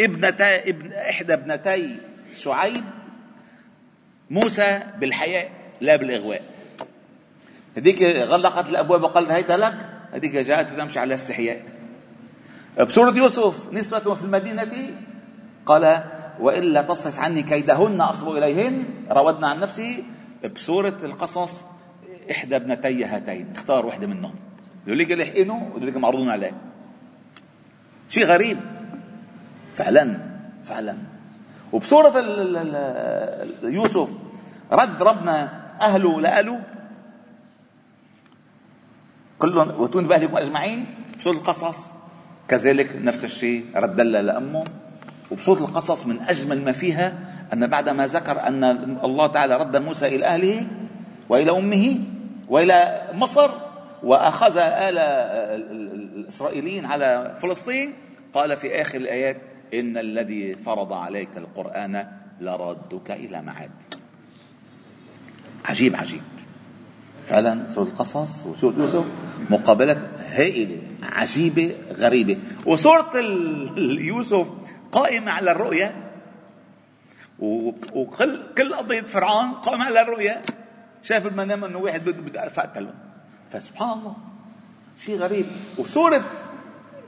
ابنتا 0.00 0.68
ابن 0.68 0.92
إحدى 0.92 1.34
ابنتي 1.34 1.96
شعيب 2.32 2.84
موسى 4.30 4.82
بالحياء 4.98 5.50
لا 5.80 5.96
بالإغواء. 5.96 6.42
هذيك 7.76 8.02
غلقت 8.02 8.68
الأبواب 8.68 9.02
وقالت 9.02 9.30
هيت 9.30 9.50
لك؟ 9.50 9.74
هذيك 10.12 10.32
جاءت 10.36 10.68
تمشي 10.80 10.98
على 10.98 11.14
استحياء. 11.14 11.62
بسورة 12.80 13.16
يوسف 13.16 13.72
نسبة 13.72 14.14
في 14.14 14.22
المدينة 14.22 14.90
قال 15.66 16.04
وإلا 16.40 16.82
تصرف 16.82 17.18
عني 17.18 17.42
كيدهن 17.42 18.00
أصب 18.00 18.28
إليهن. 18.28 18.84
راودنا 19.08 19.48
عن 19.48 19.60
نفسه 19.60 20.02
بسورة 20.54 20.98
القصص 21.02 21.64
إحدى 22.30 22.56
ابنتي 22.56 23.04
هاتين. 23.04 23.52
اختار 23.54 23.86
واحدة 23.86 24.06
منهم. 24.06 24.34
يقول 24.86 24.98
لك 24.98 25.10
لحقنه 25.10 25.70
ويقول 25.74 25.86
لك 25.86 25.96
معروض 25.96 26.28
عليه. 26.28 26.69
شيء 28.10 28.26
غريب. 28.26 28.58
فعلا 29.74 30.18
فعلا. 30.66 30.96
وبسورة 31.72 32.12
يوسف 33.62 34.10
رد 34.72 35.02
ربنا 35.02 35.36
أهله 35.80 36.20
لأهله. 36.20 36.60
كلهم 39.38 39.80
وتون 39.80 40.08
بأهلكم 40.08 40.36
أجمعين؟ 40.36 40.86
بسورة 41.18 41.36
القصص. 41.36 41.94
كذلك 42.48 42.98
نفس 42.98 43.24
الشيء 43.24 43.64
رد 43.74 44.00
لأمه. 44.00 44.64
وبسورة 45.30 45.58
القصص 45.58 46.06
من 46.06 46.20
أجمل 46.20 46.64
ما 46.64 46.72
فيها 46.72 47.12
أن 47.52 47.66
بعدما 47.66 48.06
ذكر 48.06 48.40
أن 48.40 48.64
الله 49.04 49.26
تعالى 49.26 49.56
رد 49.56 49.76
موسى 49.76 50.06
إلى 50.06 50.26
أهله 50.26 50.66
وإلى 51.28 51.50
أمه 51.50 51.98
وإلى 52.48 53.08
مصر 53.14 53.50
وأخذ 54.02 54.56
آل 54.58 54.98
الإسرائيليين 56.20 56.84
على 56.84 57.36
فلسطين؟ 57.42 57.94
قال 58.32 58.56
في 58.56 58.80
آخر 58.80 58.98
الآيات 58.98 59.36
إن 59.74 59.96
الذي 59.96 60.54
فرض 60.54 60.92
عليك 60.92 61.36
القرآن 61.36 62.06
لردك 62.40 63.10
إلى 63.10 63.42
معاد. 63.42 63.70
عجيب 65.64 65.96
عجيب. 65.96 66.22
فعلا 67.24 67.68
سورة 67.68 67.84
القصص 67.84 68.46
وسورة 68.46 68.74
يوسف 68.74 69.04
مقابلات 69.50 70.20
هائلة 70.20 70.82
عجيبة 71.02 71.76
غريبة. 71.92 72.38
وسورة 72.66 73.10
يوسف 74.00 74.50
قائمة 74.92 75.32
على 75.32 75.50
الرؤية. 75.50 76.10
وكل 77.38 78.54
كل 78.58 78.74
قضية 78.74 79.00
فرعون 79.00 79.52
قائمة 79.52 79.84
على 79.84 80.00
الرؤية. 80.00 80.42
شاف 81.02 81.26
المنام 81.26 81.64
إنه 81.64 81.78
واحد 81.78 82.04
بده 82.04 82.22
بده 82.22 82.48
فقتله 82.48 82.94
فسبحان 83.52 83.98
الله. 83.98 84.29
شيء 85.04 85.18
غريب. 85.18 85.46
وسورة 85.78 86.24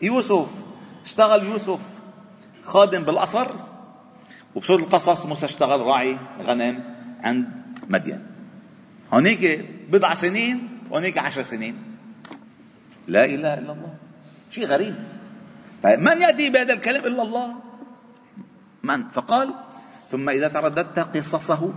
يوسف 0.02 0.48
اشتغل 1.04 1.44
يوسف 1.44 1.80
خادم 2.64 3.02
بالقصر 3.02 3.48
وبسورة 4.54 4.82
القصص 4.82 5.26
موسى 5.26 5.46
اشتغل 5.46 5.80
راعي 5.80 6.18
غنم 6.42 6.84
عند 7.20 7.48
مدين. 7.88 8.26
هونيك 9.12 9.68
بضع 9.90 10.14
سنين 10.14 10.78
وهونيك 10.90 11.18
عشر 11.18 11.42
سنين. 11.42 11.76
لا 13.08 13.24
إله 13.24 13.54
إلا 13.54 13.72
الله. 13.72 13.94
شيء 14.50 14.66
غريب. 14.66 14.94
فمن 15.82 16.20
يأتي 16.22 16.50
بهذا 16.50 16.72
الكلام 16.72 17.04
إلا 17.04 17.22
الله؟ 17.22 17.54
من؟ 18.82 19.08
فقال 19.08 19.54
ثم 20.10 20.28
إذا 20.28 20.48
ترددت 20.48 20.98
قصصه 20.98 21.72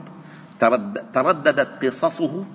ترددت 1.13 1.85
قصصه 1.85 2.45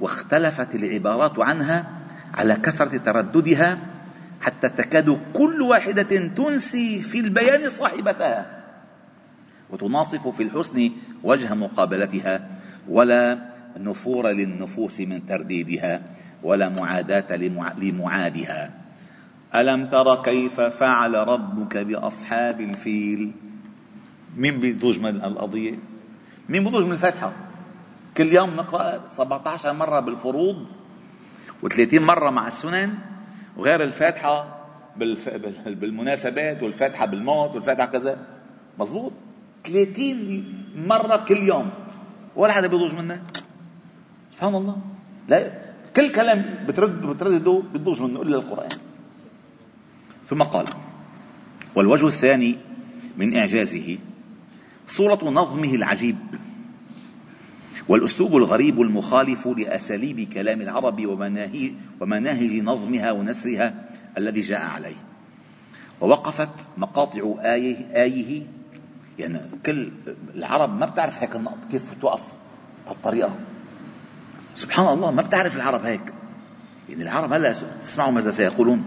واختلفت 0.00 0.74
العبارات 0.74 1.38
عنها 1.38 1.97
على 2.34 2.54
كثرة 2.54 2.96
ترددها 2.96 3.78
حتى 4.40 4.68
تكاد 4.68 5.18
كل 5.32 5.62
واحدة 5.62 6.28
تنسي 6.36 7.02
في 7.02 7.20
البيان 7.20 7.70
صاحبتها 7.70 8.58
وتناصف 9.70 10.28
في 10.28 10.42
الحسن 10.42 10.90
وجه 11.22 11.54
مقابلتها 11.54 12.48
ولا 12.88 13.38
نفور 13.76 14.30
للنفوس 14.30 15.00
من 15.00 15.26
ترديدها 15.26 16.02
ولا 16.42 16.68
معاداة 16.68 17.36
لمعادها. 17.76 18.70
ألم 19.54 19.86
تر 19.86 20.22
كيف 20.22 20.60
فعل 20.60 21.14
ربك 21.14 21.76
بأصحاب 21.76 22.60
الفيل؟ 22.60 23.32
مين 24.36 24.60
بيضج 24.60 25.00
من 25.00 25.24
القضية؟ 25.24 25.78
مين 26.48 26.64
بيضج 26.64 26.84
من 26.84 26.92
الفاتحة. 26.92 27.32
كل 28.16 28.32
يوم 28.32 28.50
نقرأ 28.50 29.08
17 29.08 29.72
مرة 29.72 30.00
بالفروض 30.00 30.66
و30 31.62 31.94
مرة 31.94 32.30
مع 32.30 32.46
السنن 32.46 32.94
وغير 33.56 33.82
الفاتحة 33.82 34.58
بالمناسبات 35.66 36.62
والفاتحة 36.62 37.06
بالموت 37.06 37.54
والفاتحة 37.54 37.86
كذا. 37.86 38.18
مظبوط. 38.78 39.12
30 39.64 40.44
مرة 40.76 41.16
كل 41.16 41.36
يوم. 41.36 41.70
ولا 42.36 42.52
حدا 42.52 42.66
بيضوج 42.66 42.94
منها 42.94 43.22
سبحان 44.32 44.54
الله. 44.54 44.76
لا 45.28 45.52
كل 45.96 46.12
كلام 46.12 46.66
بترد 46.68 47.02
بتردده 47.02 47.62
بتضوج 47.74 48.02
منه 48.02 48.22
إلا 48.22 48.36
القرآن. 48.36 48.68
ثم 50.28 50.42
قال 50.42 50.66
والوجه 51.74 52.06
الثاني 52.06 52.58
من 53.16 53.36
إعجازه 53.36 53.98
صورة 54.86 55.24
نظمه 55.24 55.74
العجيب. 55.74 56.16
والأسلوب 57.88 58.36
الغريب 58.36 58.80
المخالف 58.80 59.46
لأساليب 59.46 60.32
كلام 60.32 60.60
العرب 60.60 61.06
ومناهي 61.06 61.72
ومناهج 62.00 62.62
نظمها 62.62 63.12
ونسرها 63.12 63.74
الذي 64.18 64.40
جاء 64.40 64.62
عليه. 64.62 64.96
ووقفت 66.00 66.68
مقاطع 66.76 67.34
آيه, 67.44 67.76
آيه 68.02 68.42
يعني 69.18 69.40
كل 69.66 69.92
العرب 70.34 70.78
ما 70.78 70.86
بتعرف 70.86 71.22
هيك 71.22 71.36
النقط 71.36 71.58
كيف 71.70 71.82
توقف 72.00 72.24
بهالطريقة 72.86 73.34
سبحان 74.54 74.88
الله 74.88 75.10
ما 75.10 75.22
بتعرف 75.22 75.56
العرب 75.56 75.84
هيك. 75.84 76.14
يعني 76.88 77.02
العرب 77.02 77.32
هلأ 77.32 77.54
تسمعوا 77.82 78.10
ماذا 78.10 78.30
سيقولون. 78.30 78.84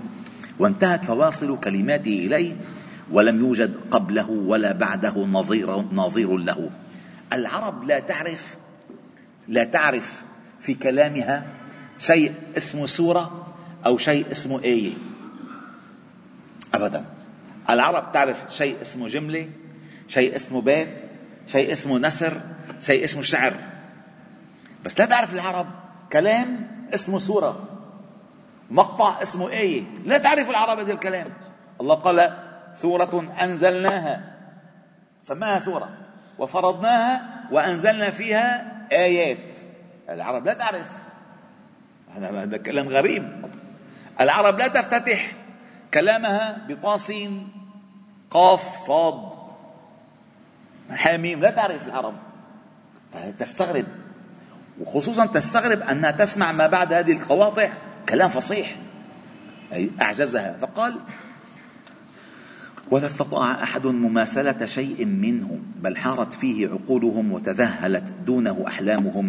وانتهت 0.60 1.06
فواصل 1.06 1.60
كلماته 1.60 2.26
إليه 2.26 2.56
ولم 3.12 3.40
يوجد 3.40 3.76
قبله 3.92 4.30
ولا 4.30 4.72
بعده 4.72 5.26
نظير 5.26 5.82
نظير 5.94 6.38
له. 6.38 6.70
العرب 7.34 7.84
لا 7.84 8.00
تعرف 8.00 8.58
لا 9.52 9.64
تعرف 9.64 10.24
في 10.60 10.74
كلامها 10.74 11.44
شيء 11.98 12.34
اسمه 12.58 12.86
سورة 12.86 13.54
أو 13.86 13.98
شيء 13.98 14.32
اسمه 14.32 14.64
آية. 14.64 14.92
أبدا. 16.74 17.06
العرب 17.70 18.12
تعرف 18.12 18.44
شيء 18.50 18.82
اسمه 18.82 19.08
جملة 19.08 19.50
شيء 20.08 20.36
اسمه 20.36 20.62
بيت 20.62 21.02
شيء 21.48 21.72
اسمه 21.72 22.00
نسر 22.00 22.42
شيء 22.80 23.04
اسمه 23.04 23.22
شعر. 23.22 23.54
بس 24.86 25.00
لا 25.00 25.06
تعرف 25.06 25.34
العرب 25.34 25.68
كلام 26.12 26.68
اسمه 26.94 27.20
سورة 27.20 27.68
مقطع 28.70 29.22
اسمه 29.22 29.50
آية. 29.50 29.84
لا 30.06 30.18
تعرف 30.18 30.50
العرب 30.50 30.80
هذا 30.80 30.94
الكلام. 30.94 31.28
الله 31.82 31.96
قال 31.96 32.38
سورة 32.76 33.34
أنزلناها. 33.42 34.36
سماها 35.22 35.60
سورة؟ 35.60 35.90
وفرضناها 36.40 37.22
وأنزلنا 37.52 38.10
فيها 38.10 38.81
آيات 38.92 39.58
العرب 40.10 40.46
لا 40.46 40.54
تعرف. 40.54 40.92
هذا 42.16 42.58
كلام 42.58 42.88
غريب. 42.88 43.46
العرب 44.22 44.60
لا 44.60 44.68
تفتتح 44.68 45.32
كلامها 45.94 46.68
بطاسين 46.68 47.52
قاف 48.30 48.78
صاد 48.78 49.30
حاميم 50.90 51.42
لا 51.42 51.52
تعرف 51.52 51.88
العرب. 51.88 52.16
فتستغرب. 53.14 53.86
وخصوصا 54.80 55.26
تستغرب 55.26 55.82
أنها 55.82 56.12
تسمع 56.12 56.52
ما 56.52 56.68
بعد 56.68 56.94
هذه 56.94 57.12
القواطع 57.12 57.74
كلام 58.10 58.30
فصيح. 58.30 58.76
أي 59.74 59.92
أعجزها. 60.02 60.58
فقال 60.58 61.00
ولا 62.92 63.06
استطاع 63.06 63.64
أحد 63.64 63.88
مماثلة 63.88 64.66
شيء 64.66 65.06
منه 65.06 65.60
بل 65.82 65.98
حارت 65.98 66.34
فيه 66.34 66.68
عقولهم 66.68 67.32
وتذهلت 67.32 68.04
دونه 68.26 68.64
أحلامهم 68.68 69.28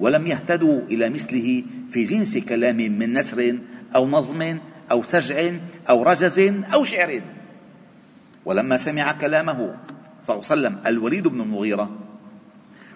ولم 0.00 0.26
يهتدوا 0.26 0.80
إلى 0.80 1.10
مثله 1.10 1.62
في 1.90 2.04
جنس 2.04 2.38
كلام 2.38 2.76
من 2.76 3.12
نسر 3.12 3.58
أو 3.96 4.08
نظم 4.08 4.58
أو 4.90 5.02
سجع 5.02 5.52
أو 5.88 6.02
رجز 6.02 6.38
أو 6.74 6.84
شعر. 6.84 7.20
ولما 8.44 8.76
سمع 8.76 9.12
كلامه 9.12 9.74
صلى 10.24 10.36
الله 10.36 10.50
عليه 10.50 10.60
وسلم 10.60 10.78
الوليد 10.86 11.28
بن 11.28 11.40
المغيرة 11.40 11.90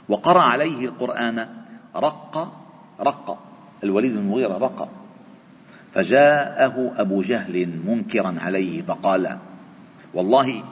وقرأ 0.09 0.43
عليه 0.43 0.85
القرآن 0.85 1.49
رق 1.97 2.53
رق 3.01 3.39
الوليد 3.85 4.13
بن 4.13 4.19
المغيرة 4.19 4.59
رق 4.59 4.89
فجاءه 5.95 6.93
أبو 6.97 7.23
جهل 7.23 7.69
منكرا 7.87 8.35
عليه 8.39 8.83
فقال 8.83 9.39
والله 10.15 10.65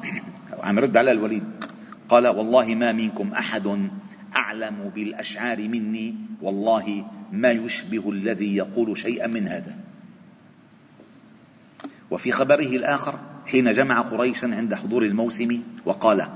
عم 0.63 0.79
يرد 0.79 0.97
على 0.97 1.13
الوليد. 1.13 1.45
قال 2.09 2.27
والله 2.27 2.75
ما 2.75 2.93
منكم 2.93 3.33
أحد 3.33 3.89
أعلم 4.37 4.93
بالأشعار 4.95 5.69
مني. 5.69 6.15
والله 6.43 7.05
ما 7.33 7.51
يشبه 7.51 8.11
الذي 8.11 8.57
يقول 8.57 8.99
شيئا 8.99 9.27
من 9.27 9.49
هذا. 9.49 9.77
وفي 12.11 12.33
خبره 12.33 12.77
الآخر 12.77 13.19
حين 13.47 13.73
جمع 13.73 14.01
قريشا 14.01 14.47
عند 14.47 14.75
حضور 14.75 15.03
الموسم 15.03 15.63
وقال 15.85 16.29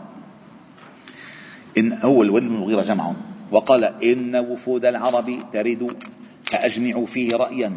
إن 1.78 1.92
هو 1.92 2.22
الوليد 2.22 2.48
بن 2.48 2.54
المغيرة 2.54 2.82
جمعهم 2.82 3.16
وقال 3.50 3.84
إن 3.84 4.36
وفود 4.36 4.84
العرب 4.84 5.38
ترد 5.52 6.02
فأجمعوا 6.44 7.06
فيه 7.06 7.36
رأيا. 7.36 7.72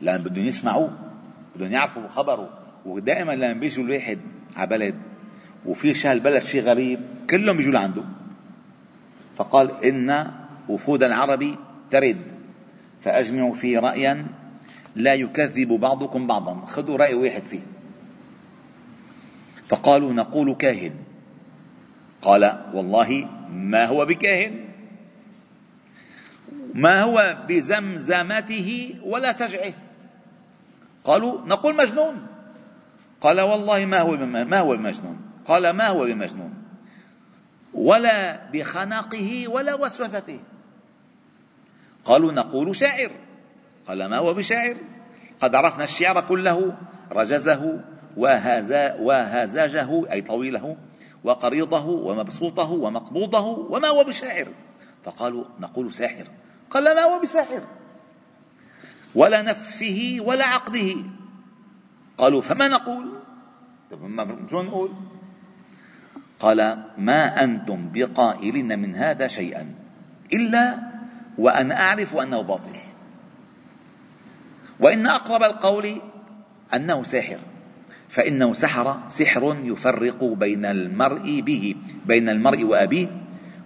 لأن 0.00 0.22
بدهم 0.22 0.44
يسمعوا 0.44 0.88
بدهم 1.56 1.70
يعرفوا 1.70 2.08
خبره. 2.08 2.58
ودائما 2.86 3.32
لما 3.32 3.52
بيجوا 3.52 3.84
الواحد 3.84 4.18
على 4.56 4.66
بلد 4.66 4.94
وفي 5.66 5.94
شهر 5.94 6.12
البلد 6.12 6.42
شيء 6.42 6.62
غريب 6.62 7.00
كلهم 7.30 7.56
بيجوا 7.56 7.72
لعنده. 7.72 8.04
فقال 9.36 9.84
إن 9.84 10.32
وفود 10.68 11.02
العرب 11.02 11.56
ترد 11.90 12.22
فأجمعوا 13.02 13.54
فيه 13.54 13.78
رأيا 13.78 14.26
لا 14.96 15.14
يكذب 15.14 15.68
بعضكم 15.68 16.26
بعضا. 16.26 16.64
خذوا 16.66 16.96
رأي 16.96 17.14
واحد 17.14 17.42
فيه. 17.42 17.60
فقالوا 19.68 20.12
نقول 20.12 20.54
كاهن. 20.54 20.94
قال 22.22 22.64
والله 22.74 23.28
ما 23.50 23.86
هو 23.86 24.06
بكاهن؟ 24.06 24.64
ما 26.74 27.02
هو 27.02 27.36
بزمزمته 27.48 28.94
ولا 29.02 29.32
سجعه؟ 29.32 29.72
قالوا 31.04 31.46
نقول 31.46 31.76
مجنون. 31.76 32.26
قال 33.24 33.40
والله 33.40 33.86
ما 33.86 34.00
هو 34.00 34.16
ما 34.26 34.58
هو 34.58 34.74
المجنون 34.74 35.20
قال 35.46 35.70
ما 35.70 35.88
هو 35.88 36.04
بمجنون. 36.04 36.54
ولا 37.74 38.50
بخنقه 38.52 39.48
ولا 39.48 39.74
وسوسته. 39.74 40.40
قالوا 42.04 42.32
نقول 42.32 42.76
شاعر. 42.76 43.10
قال 43.88 44.06
ما 44.06 44.18
هو 44.18 44.34
بشاعر؟ 44.34 44.76
قد 45.40 45.54
عرفنا 45.54 45.84
الشعر 45.84 46.20
كله 46.20 46.76
رجزه 47.12 47.80
وهزاجه 49.00 50.12
أي 50.12 50.22
طويله 50.22 50.76
وقريضه 51.24 51.86
ومبسوطه 51.86 52.70
ومقبوضه 52.70 53.46
وما 53.46 53.88
هو 53.88 54.04
بشاعر؟ 54.04 54.48
فقالوا 55.04 55.44
نقول 55.60 55.92
ساحر. 55.92 56.26
قال 56.70 56.84
ما 56.84 57.02
هو 57.02 57.20
بساحر. 57.20 57.64
ولا 59.14 59.42
نفه 59.42 60.16
ولا 60.20 60.44
عقده. 60.44 60.94
قالوا 62.18 62.40
فما 62.40 62.68
نقول؟ 62.68 63.06
شو 64.50 64.62
نقول؟ 64.62 64.90
قال 66.38 66.78
ما 66.98 67.44
أنتم 67.44 67.90
بقائلين 67.92 68.78
من 68.78 68.94
هذا 68.94 69.26
شيئا 69.26 69.74
إلا 70.32 70.78
وأنا 71.38 71.80
أعرف 71.80 72.16
أنه 72.16 72.40
باطل. 72.40 72.76
وإن 74.80 75.06
أقرب 75.06 75.42
القول 75.42 76.00
أنه 76.74 77.02
ساحر 77.02 77.38
فإنه 78.08 78.52
سحر 78.52 79.00
سحر 79.08 79.56
يفرق 79.62 80.24
بين 80.24 80.64
المرء 80.64 81.40
به 81.40 81.74
بين 82.06 82.28
المرء 82.28 82.64
وأبيه 82.64 83.08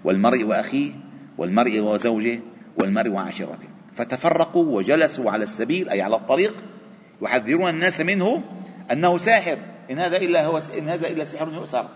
والمرء 0.04 0.44
وأخيه 0.44 0.92
والمرء 1.38 1.80
وزوجه 1.80 2.40
والمرء 2.76 3.10
وعشيرته. 3.10 3.68
فتفرقوا 3.96 4.76
وجلسوا 4.76 5.30
على 5.30 5.42
السبيل 5.42 5.88
أي 5.88 6.02
على 6.02 6.16
الطريق 6.16 6.54
يحذرون 7.22 7.70
الناس 7.70 8.00
منه 8.00 8.42
أنه 8.92 9.18
ساحر. 9.18 9.58
إن 9.90 9.98
هذا 9.98 10.16
إلا 10.16 10.46
هو 10.46 10.60
إن 10.78 10.88
هذا 10.88 11.08
إلا 11.08 11.24
سحر 11.24 11.52
يؤثر. 11.52 11.88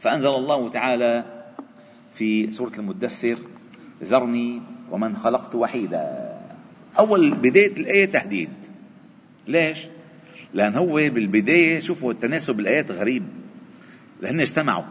فأنزل 0.00 0.28
الله 0.28 0.70
تعالى 0.70 1.24
في 2.14 2.52
سورة 2.52 2.72
المدثر 2.78 3.38
ذرني 4.02 4.62
ومن 4.90 5.16
خلقت 5.16 5.54
وحيدا. 5.54 6.38
أول 6.98 7.34
بداية 7.34 7.72
الآية 7.76 8.04
تهديد 8.04 8.50
ليش؟ 9.46 9.88
لأن 10.54 10.74
هو 10.74 10.94
بالبداية 10.94 11.80
شوفوا 11.80 12.12
التناسب 12.12 12.60
الآيات 12.60 12.90
غريب. 12.90 13.24
لأن 14.20 14.40
اجتمعوا. 14.40 14.84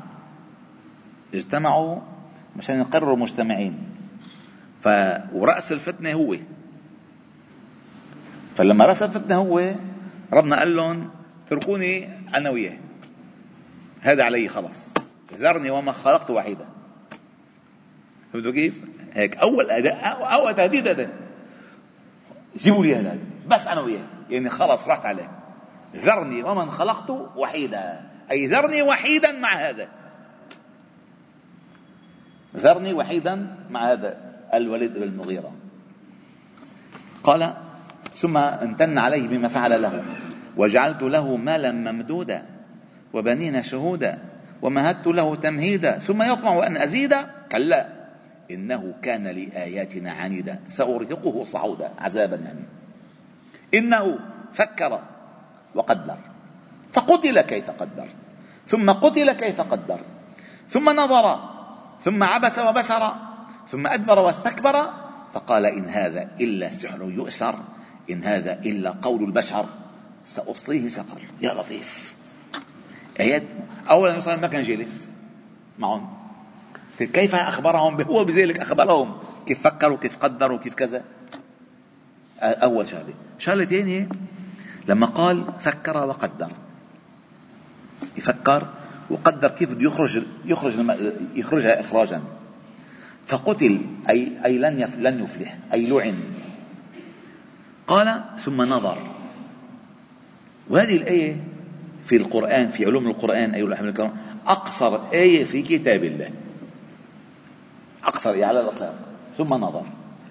اجتمعوا 1.33 1.99
مشان 2.55 2.79
يقرروا 2.79 3.17
مجتمعين. 3.17 3.77
ف 4.81 4.87
ورأس 5.33 5.71
الفتنة 5.71 6.11
هو. 6.11 6.35
فلما 8.55 8.85
رأس 8.85 9.03
الفتنة 9.03 9.35
هو 9.35 9.75
ربنا 10.33 10.59
قال 10.59 10.75
لهم 10.75 11.09
اتركوني 11.47 12.19
أنا 12.35 12.49
وياه. 12.49 12.77
هذا 14.01 14.23
علي 14.23 14.47
خلص 14.47 14.93
ذرني 15.33 15.69
وما 15.69 15.91
خلقت 15.91 16.29
وحيدا. 16.29 16.65
فهمتوا 18.33 18.51
كيف؟ 18.51 18.81
هيك. 19.13 19.37
أول 19.37 19.71
أداء 19.71 20.33
أول 20.33 20.55
تهديد 20.55 20.87
هذا. 20.87 21.09
جيبوا 22.57 22.85
لي 22.85 22.95
هذا. 22.95 23.17
بس 23.47 23.67
أنا 23.67 23.81
وياه. 23.81 24.07
يعني 24.29 24.49
خلص 24.49 24.87
راحت 24.87 25.05
عليه. 25.05 25.31
ذرني 25.95 26.43
ومن 26.43 26.69
خلقت 26.69 27.09
وحيدا. 27.35 28.09
أي 28.31 28.45
ذرني 28.45 28.81
وحيدا 28.81 29.31
مع 29.31 29.53
هذا. 29.55 29.87
ذرني 32.55 32.93
وحيدا 32.93 33.57
مع 33.69 33.91
هذا. 33.91 34.33
الوليد 34.53 34.93
بن 34.93 35.03
المغيرة. 35.03 35.53
قال 37.23 37.53
ثم 38.15 38.37
امتن 38.37 38.97
عليه 38.97 39.27
بما 39.27 39.47
فعل 39.47 39.81
له. 39.81 40.03
وجعلت 40.57 41.01
له 41.01 41.37
مالا 41.37 41.71
ممدودا 41.71 42.45
وبنين 43.13 43.63
شهودا 43.63 44.17
ومهدت 44.61 45.07
له 45.07 45.35
تمهيدا 45.35 45.97
ثم 45.97 46.23
يطمع 46.23 46.67
أن 46.67 46.77
أزيد. 46.77 47.15
كلا 47.51 48.03
إنه 48.51 48.93
كان 49.01 49.27
لآياتنا 49.27 50.11
عنيدا 50.11 50.59
سأرهقه 50.67 51.43
صعودا 51.43 51.91
عذابا 51.99 52.35
يعني 52.35 52.65
إنه 53.73 54.19
فكر 54.53 54.99
وقدر 55.75 56.17
فقتل 56.93 57.41
كيف 57.41 57.71
قدر 57.71 58.07
ثم 58.67 58.91
قتل 58.91 59.31
كيف 59.31 59.61
قدر 59.61 59.99
ثم 60.69 60.89
نظر 60.89 61.39
ثم 62.01 62.23
عبس 62.23 62.59
وبسر 62.59 63.15
ثم 63.67 63.87
أدبر 63.87 64.19
واستكبر 64.19 64.89
فقال 65.33 65.65
إن 65.65 65.85
هذا 65.85 66.27
إلا 66.41 66.71
سحر 66.71 67.03
يؤثر 67.03 67.59
إن 68.09 68.23
هذا 68.23 68.59
إلا 68.59 68.89
قول 68.89 69.23
البشر 69.23 69.65
سأصليه 70.25 70.87
سقر. 70.87 71.21
يا 71.41 71.53
لطيف. 71.53 72.13
آيات 73.19 73.43
أولا 73.89 74.19
صلى 74.19 74.37
ما 74.37 74.47
كان 74.47 74.63
جالس 74.63 75.11
معهم. 75.79 76.09
كيف 76.99 77.35
أخبرهم؟ 77.35 78.01
هو 78.01 78.25
بذلك 78.25 78.59
أخبرهم. 78.59 79.17
كيف 79.47 79.63
فكروا 79.63 79.97
كيف 79.97 80.17
قدروا 80.17 80.59
كيف 80.59 80.73
كذا. 80.73 81.03
أول 82.39 82.89
شغلة. 82.89 83.13
شغلة 83.39 83.65
ثانية 83.65 84.09
لما 84.87 85.07
قال 85.07 85.53
فكر 85.59 85.97
وقدر. 85.97 86.51
يفكر 88.17 88.67
وقدر 89.09 89.47
كيف 89.47 89.71
بده 89.71 89.81
يخرج 89.81 90.23
يخرج 90.45 90.73
يخرجها 91.35 91.79
إخراجا. 91.79 92.21
فقتل 93.27 93.81
أي 94.09 94.31
أي 94.45 94.57
لن 94.57 94.89
لن 94.97 95.23
يفلح 95.23 95.57
أي 95.73 95.85
لعن. 95.85 96.23
قال 97.87 98.23
ثم 98.45 98.61
نظر. 98.61 98.97
وهذه 100.69 100.95
الآية 100.95 101.43
في 102.05 102.15
القرآن 102.15 102.69
في 102.69 102.85
علوم 102.85 103.07
القرآن 103.07 103.53
أيها 103.53 103.65
الأحباب 103.65 103.89
الكرام 103.89 104.17
أقصر 104.47 105.11
آية 105.13 105.45
في 105.45 105.61
كتاب 105.61 106.03
الله. 106.03 106.31
أقصر 108.03 108.29
آية 108.29 108.45
على 108.45 108.59
الإطلاق. 108.59 108.95
ثم 109.37 109.53
نظر. 109.53 109.83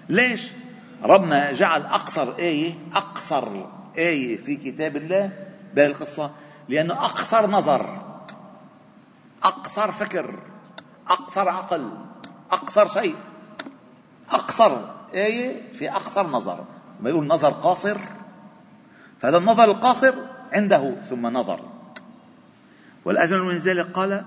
ليش؟ 0.09 0.51
ربنا 1.03 1.51
جعل 1.51 1.81
أقصر 1.81 2.35
آية 2.39 2.73
أقصر 2.95 3.65
آية 3.97 4.37
في 4.37 4.55
كتاب 4.55 4.95
الله. 4.97 5.31
بهذه 5.75 5.87
القصة 5.87 6.31
لأنه 6.69 6.93
أقصر 6.93 7.49
نظر. 7.49 8.01
أقصر 9.43 9.91
فكر. 9.91 10.39
أقصر 11.07 11.49
عقل. 11.49 11.89
أقصر 12.51 12.87
شيء. 12.87 13.15
أقصر 14.29 14.77
آية 15.13 15.71
في 15.71 15.91
أقصر 15.91 16.27
نظر. 16.27 16.65
ما 17.03 17.09
يقول 17.09 17.27
نظر 17.27 17.49
قاصر؟ 17.49 17.97
فهذا 19.19 19.37
النظر 19.37 19.63
القاصر 19.63 20.13
عنده 20.53 21.01
ثم 21.01 21.27
نظر. 21.27 21.59
والأجمل 23.05 23.41
من 23.41 23.57
ذلك 23.57 23.85
قال 23.91 24.25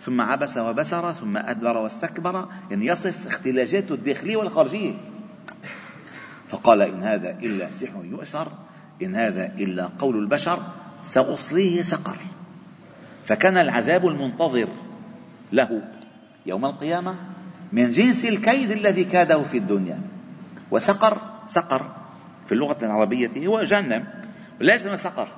ثم 0.00 0.20
عبس 0.20 0.58
وبسر 0.58 1.12
ثم 1.12 1.36
أدبر 1.36 1.76
واستكبر 1.76 2.48
يعني 2.70 2.86
يصف 2.86 3.26
اختلاجاته 3.26 3.94
الداخلية 3.94 4.36
والخارجية. 4.36 4.94
فقال 6.48 6.82
إن 6.82 7.02
هذا 7.02 7.30
إلا 7.30 7.70
سحر 7.70 8.04
يؤثر 8.04 8.52
إن 9.02 9.14
هذا 9.14 9.46
إلا 9.46 9.90
قول 9.98 10.18
البشر 10.18 10.62
سأصليه 11.02 11.82
سقر. 11.82 12.18
فكان 13.24 13.56
العذاب 13.56 14.06
المنتظر 14.06 14.68
له 15.52 15.82
يوم 16.46 16.64
القيامة 16.64 17.14
من 17.72 17.90
جنس 17.90 18.24
الكيد 18.24 18.70
الذي 18.70 19.04
كاده 19.04 19.42
في 19.42 19.58
الدنيا. 19.58 20.00
وسقر 20.70 21.18
سقر 21.46 21.99
في 22.50 22.56
اللغة 22.56 22.84
العربية 22.84 23.46
هو 23.46 23.62
جهنم 23.62 24.06
لازم 24.60 24.96
سقر 24.96 25.28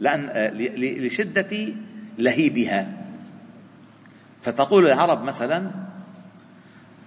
لأن 0.00 0.30
لشدة 0.76 1.74
لهيبها. 2.18 3.06
فتقول 4.42 4.86
العرب 4.86 5.22
مثلا 5.22 5.70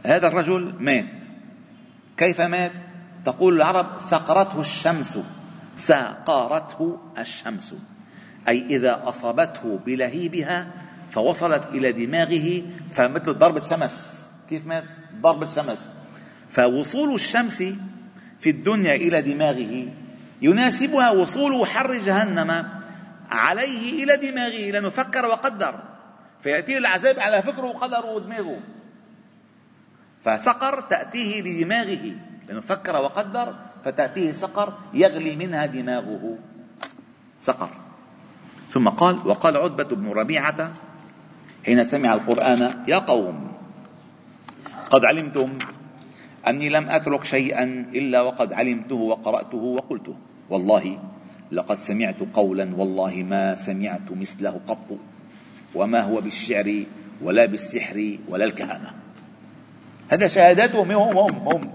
هذا 0.06 0.28
الرجل 0.28 0.76
مات. 0.80 1.26
كيف 2.18 2.42
مات؟ 2.42 2.72
تقول 3.26 3.56
العرب 3.56 4.00
سقرته 4.00 4.60
الشمس 4.60 5.20
ساقارته 5.78 7.00
الشمس. 7.18 7.76
أي 8.48 8.66
إذا 8.76 9.02
أصابته 9.10 9.80
بلهيبها 9.86 10.72
فوصلت 11.10 11.70
إلى 11.70 11.92
دماغه 11.92 12.64
فمثل 12.92 13.34
ضربة 13.34 13.62
شمس. 13.62 14.26
كيف 14.50 14.66
مات؟ 14.66 14.84
ضربة 15.22 15.48
شمس. 15.48 15.92
فوصول 16.50 17.14
الشمس 17.14 17.64
في 18.46 18.52
الدنيا 18.52 18.96
إلى 18.96 19.22
دماغه. 19.22 19.74
يناسبها 20.42 21.10
وصول 21.12 21.68
حر 21.68 21.92
جهنم 22.06 22.50
عليه 23.32 24.04
إلى 24.04 24.18
دماغه. 24.18 24.72
لأنه 24.72 24.90
فكر 24.90 25.26
وقدر. 25.26 25.74
فيأتيه 26.46 26.78
العذاب 26.78 27.20
على 27.20 27.42
فكره 27.42 27.66
وقدره 27.66 28.06
ودماغه. 28.06 28.60
فسقر 30.22 30.82
تأتيه 30.82 31.42
لدماغه. 31.42 32.06
لأنه 32.48 32.62
فكر 32.62 32.96
وقدر 32.96 33.56
فتأتيه 33.86 34.32
سقر 34.32 34.74
يغلي 34.94 35.36
منها 35.36 35.66
دماغه. 35.66 36.38
سقر. 37.42 37.72
ثم 38.70 38.90
قال 38.90 39.28
وقال 39.28 39.58
عتبة 39.58 39.96
بن 39.96 40.08
ربيعة 40.14 40.74
حين 41.66 41.84
سمع 41.84 42.14
القرآن 42.14 42.84
يا 42.88 42.98
قوم 42.98 43.52
قد 44.92 45.06
علمتم 45.06 45.60
أني 46.48 46.70
لم 46.70 46.90
أترك 46.90 47.24
شيئا 47.24 47.64
إلا 47.94 48.22
وقد 48.22 48.54
علمته 48.54 48.96
وقرأته 48.96 49.58
وقلته. 49.58 50.16
والله 50.50 51.00
لقد 51.52 51.78
سمعت 51.78 52.16
قولا 52.34 52.76
والله 52.76 53.24
ما 53.24 53.56
سمعت 53.56 54.12
مثله 54.12 54.62
قط. 54.68 54.98
وما 55.76 56.02
هو 56.02 56.22
بالشعر 56.22 56.84
ولا 57.24 57.46
بالسحر 57.46 58.18
ولا 58.30 58.46
الكهنة 58.46 58.94
هذا 60.10 60.28
شهاداتهم 60.28 60.92
هم 60.92 61.18
هم 61.18 61.48
هم 61.48 61.72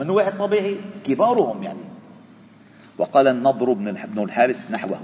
من 0.00 0.10
واحد 0.10 0.38
طبيعي؟ 0.38 0.80
كبارهم 1.04 1.62
يعني. 1.62 1.86
وقال 2.98 3.28
النضر 3.28 3.72
بن 3.72 4.18
الحارث 4.18 4.70
نحوه. 4.70 5.00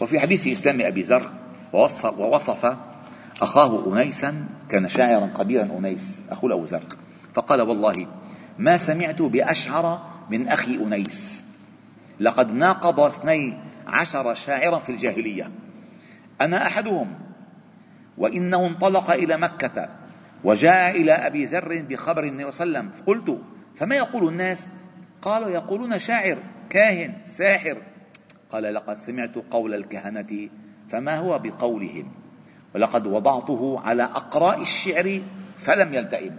وفي 0.00 0.20
حديث 0.20 0.46
إسلام 0.46 0.80
أبي 0.80 1.02
ذر 1.02 1.30
ووصف 1.72 2.76
أخاه 3.42 3.92
أنيسا 3.92 4.44
كان 4.68 4.88
شاعرا 4.88 5.26
قديرا 5.26 5.78
أنيس 5.78 6.18
أخو 6.30 6.48
أبو 6.48 6.64
ذر. 6.64 6.82
فقال 7.34 7.60
والله 7.60 8.06
ما 8.58 8.76
سمعت 8.76 9.22
بأشعر 9.22 10.10
من 10.30 10.48
أخي 10.48 10.76
أنيس. 10.76 11.44
لقد 12.20 12.52
ناقض 12.52 13.00
اثني 13.00 13.58
عشر 13.86 14.34
شاعرا 14.34 14.78
في 14.78 14.92
الجاهلية. 14.92 15.50
أنا 16.40 16.66
أحدهم. 16.66 17.18
وإنه 18.18 18.66
انطلق 18.66 19.10
إلى 19.10 19.36
مكة 19.36 19.88
وجاء 20.44 21.00
إلى 21.00 21.12
أبي 21.12 21.44
ذر 21.44 21.82
بخبر 21.88 22.24
النبي 22.24 22.52
صلى 22.52 22.66
الله 22.66 22.78
عليه 22.78 22.88
وسلم. 22.88 23.04
قلت 23.06 23.40
فما 23.76 23.96
يقول 23.96 24.28
الناس؟ 24.28 24.68
قالوا 25.22 25.50
يقولون 25.50 25.98
شاعر 25.98 26.38
كاهن 26.70 27.14
ساحر. 27.24 27.82
قال 28.50 28.74
لقد 28.74 28.96
سمعت 28.98 29.34
قول 29.50 29.74
الكهنة 29.74 30.48
فما 30.90 31.18
هو 31.18 31.38
بقولهم؟ 31.38 32.12
ولقد 32.74 33.06
وضعته 33.06 33.80
على 33.80 34.02
أقراء 34.02 34.62
الشعر 34.62 35.20
فلم 35.58 35.94
يلتئم. 35.94 36.38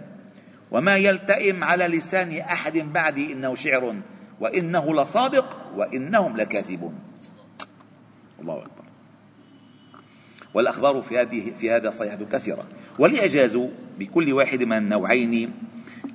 وما 0.70 0.96
يلتئم 0.96 1.64
على 1.64 1.86
لسان 1.86 2.38
أحد 2.38 2.78
بعدي 2.78 3.32
إنه 3.32 3.54
شعر 3.54 3.94
وإنه 4.40 4.94
لصادق 4.94 5.56
وإنهم 5.76 6.36
لكاذبون. 6.36 6.94
الله 8.40 8.58
أكبر. 8.58 8.84
والأخبار 10.54 11.02
في 11.02 11.20
هذه 11.20 11.52
في 11.60 11.70
هذا 11.70 11.90
صيحة 11.90 12.18
كثيرة. 12.32 12.66
والإعجاز 12.98 13.58
بكل 13.98 14.32
واحد 14.32 14.62
من 14.62 14.76
النوعين 14.76 15.52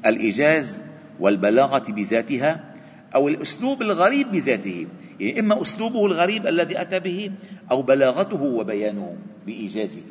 الإيجاز 0.05 0.81
والبلاغة 1.19 1.91
بذاتها 1.91 2.73
أو 3.15 3.27
الأسلوب 3.27 3.81
الغريب 3.81 4.31
بذاته. 4.31 4.87
يعني 5.19 5.39
إما 5.39 5.61
أسلوبه 5.61 6.05
الغريب 6.05 6.47
الذي 6.47 6.81
أتى 6.81 6.99
به 6.99 7.31
أو 7.71 7.81
بلاغته 7.81 8.41
وبيانه 8.43 9.17
بإيجازه. 9.45 10.01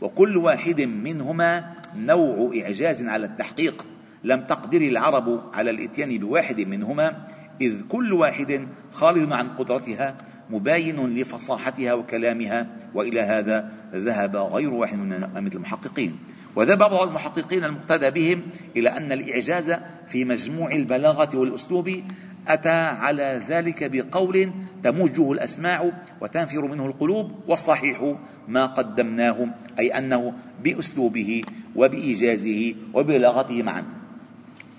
وكل 0.00 0.36
واحد 0.36 0.80
منهما 0.80 1.81
نوع 1.96 2.52
إعجاز 2.62 3.06
على 3.06 3.26
التحقيق. 3.26 3.86
لم 4.24 4.40
تقدر 4.40 4.80
العرب 4.80 5.50
على 5.54 5.70
الإتيان 5.70 6.18
بواحد 6.18 6.60
منهما 6.60 7.26
إذ 7.60 7.82
كل 7.88 8.12
واحد 8.12 8.66
خارج 8.92 9.32
عن 9.32 9.48
قدرتها 9.48 10.16
مباين 10.50 11.14
لفصاحتها 11.14 11.94
وكلامها 11.94 12.66
وإلى 12.94 13.20
هذا 13.20 13.72
ذهب 13.94 14.36
غير 14.36 14.70
واحد 14.70 14.98
من 14.98 15.50
المحققين. 15.54 16.18
وذهب 16.56 16.78
بعض 16.78 17.08
المحققين 17.08 17.64
المقتدى 17.64 18.10
بهم 18.10 18.42
إلى 18.76 18.88
أن 18.88 19.12
الإعجاز 19.12 19.76
في 20.08 20.24
مجموع 20.24 20.72
البلاغة 20.72 21.38
والأسلوب 21.38 22.02
أتى 22.48 22.68
على 22.70 23.40
ذلك 23.48 23.90
بقول 23.90 24.52
تموجه 24.84 25.32
الأسماع 25.32 25.92
وتنفر 26.20 26.62
منه 26.62 26.86
القلوب 26.86 27.32
والصحيح 27.48 28.14
ما 28.48 28.66
قدمناه 28.66 29.48
أي 29.78 29.98
أنه 29.98 30.32
بأسلوبه 30.64 31.42
وبإيجازه 31.76 32.74
وبلاغته 32.94 33.62
معا 33.62 33.84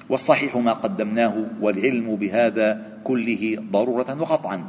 والصحيح 0.09 0.55
ما 0.55 0.73
قدمناه 0.73 1.45
والعلم 1.61 2.15
بهذا 2.15 2.99
كله 3.03 3.57
ضرورة 3.71 4.21
وقطعا 4.21 4.65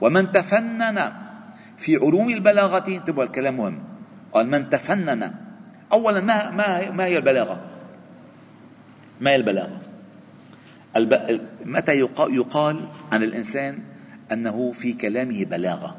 ومن 0.00 0.32
تفنن 0.32 1.12
في 1.78 1.96
علوم 1.96 2.30
البلاغة 2.30 2.88
انتبهوا 2.88 3.24
الكلام 3.24 3.56
مهم 3.56 3.82
قال 4.32 4.46
من 4.50 4.70
تفنن 4.70 5.34
أولا 5.92 6.20
ما 6.20 6.50
ما 6.50 6.90
ما 6.90 7.04
هي 7.04 7.18
البلاغة؟ 7.18 7.60
ما 9.20 9.30
هي 9.30 9.36
البلاغة؟ 9.36 9.80
الب... 10.96 11.40
متى 11.64 11.92
يقال 12.18 12.88
عن 13.12 13.22
الإنسان 13.22 13.78
أنه 14.32 14.72
في 14.72 14.92
كلامه 14.92 15.44
بلاغة 15.44 15.96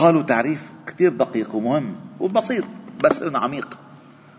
قالوا 0.00 0.22
تعريف 0.22 0.72
كثير 0.86 1.12
دقيق 1.12 1.54
ومهم 1.54 1.96
وبسيط 2.20 2.64
بس 3.04 3.22
إنه 3.22 3.38
عميق. 3.38 3.78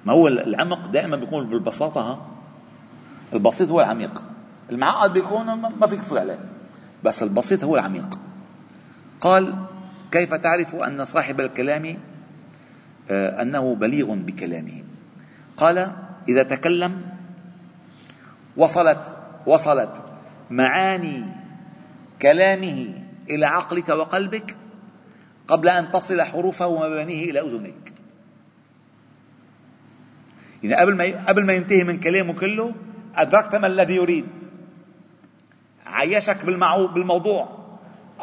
ما 0.05 0.13
هو 0.13 0.27
العمق 0.27 0.87
دائما 0.87 1.17
بيكون 1.17 1.49
بالبساطة 1.49 2.25
البسيط 3.33 3.69
هو 3.69 3.81
العميق. 3.81 4.23
المعقد 4.69 5.13
بيكون 5.13 5.53
ما 5.53 5.87
فيك 5.87 6.01
تفوت 6.01 6.19
عليه 6.19 6.39
بس 7.03 7.23
البسيط 7.23 7.63
هو 7.63 7.75
العميق. 7.75 8.19
قال 9.21 9.55
كيف 10.11 10.33
تعرف 10.33 10.75
أن 10.75 11.05
صاحب 11.05 11.41
الكلام 11.41 11.97
آه، 13.09 13.41
أنه 13.41 13.75
بليغ 13.75 14.15
بكلامه؟ 14.15 14.83
قال 15.57 15.91
إذا 16.29 16.43
تكلم 16.43 17.01
وصلت 18.57 19.15
وصلت 19.45 20.03
معاني 20.49 21.25
كلامه 22.21 22.93
إلى 23.29 23.45
عقلك 23.45 23.89
وقلبك 23.89 24.55
قبل 25.47 25.69
أن 25.69 25.91
تصل 25.91 26.21
حروفه 26.21 26.67
ومبانيه 26.67 27.29
إلى 27.31 27.39
أذنك 27.39 27.93
يعني 30.63 30.75
قبل 30.75 30.95
ما 30.95 31.25
قبل 31.27 31.45
ما 31.45 31.53
ينتهي 31.53 31.83
من 31.83 31.99
كلامه 31.99 32.33
كله 32.33 32.75
أدركت 33.15 33.55
ما 33.55 33.67
الذي 33.67 33.95
يريد. 33.95 34.27
عيشك 35.85 36.45
بالموضوع. 36.45 37.67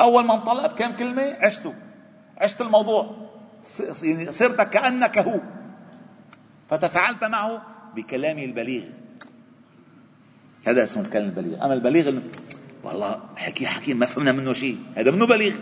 أول 0.01 0.27
ما 0.27 0.35
انطلق 0.35 0.75
كم 0.75 0.97
كلمة؟ 0.97 1.37
عشته. 1.41 1.75
عشت 2.39 2.61
الموضوع. 2.61 3.29
يعني 4.03 4.33
صرت 4.33 4.61
كأنك 4.61 5.19
هو. 5.19 5.41
فتفاعلت 6.71 7.25
معه 7.25 7.63
بكلامه 7.95 8.45
البليغ. 8.45 8.85
هذا 10.67 10.85
اسمه 10.85 11.03
الكلام 11.03 11.29
البليغ. 11.29 11.65
أما 11.65 11.75
البليغ 11.75 12.21
والله 12.83 13.21
حكي 13.37 13.67
حكي 13.67 13.95
ما 13.95 14.07
فهمنا 14.07 14.33
منه 14.33 14.53
شيء. 14.53 14.79
هذا 14.95 15.11
منه 15.11 15.27
بليغ. 15.27 15.55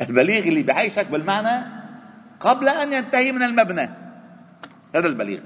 البليغ 0.00 0.44
اللي 0.44 0.62
بعيشك 0.62 1.06
بالمعنى 1.06 1.66
قبل 2.40 2.68
أن 2.68 2.92
ينتهي 2.92 3.32
من 3.32 3.42
المبنى. 3.42 3.90
هذا 4.94 5.06
البليغ. 5.06 5.40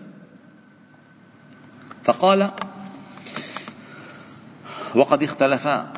فقال 2.04 2.50
وقد 4.94 5.22
اختلفا 5.22 5.92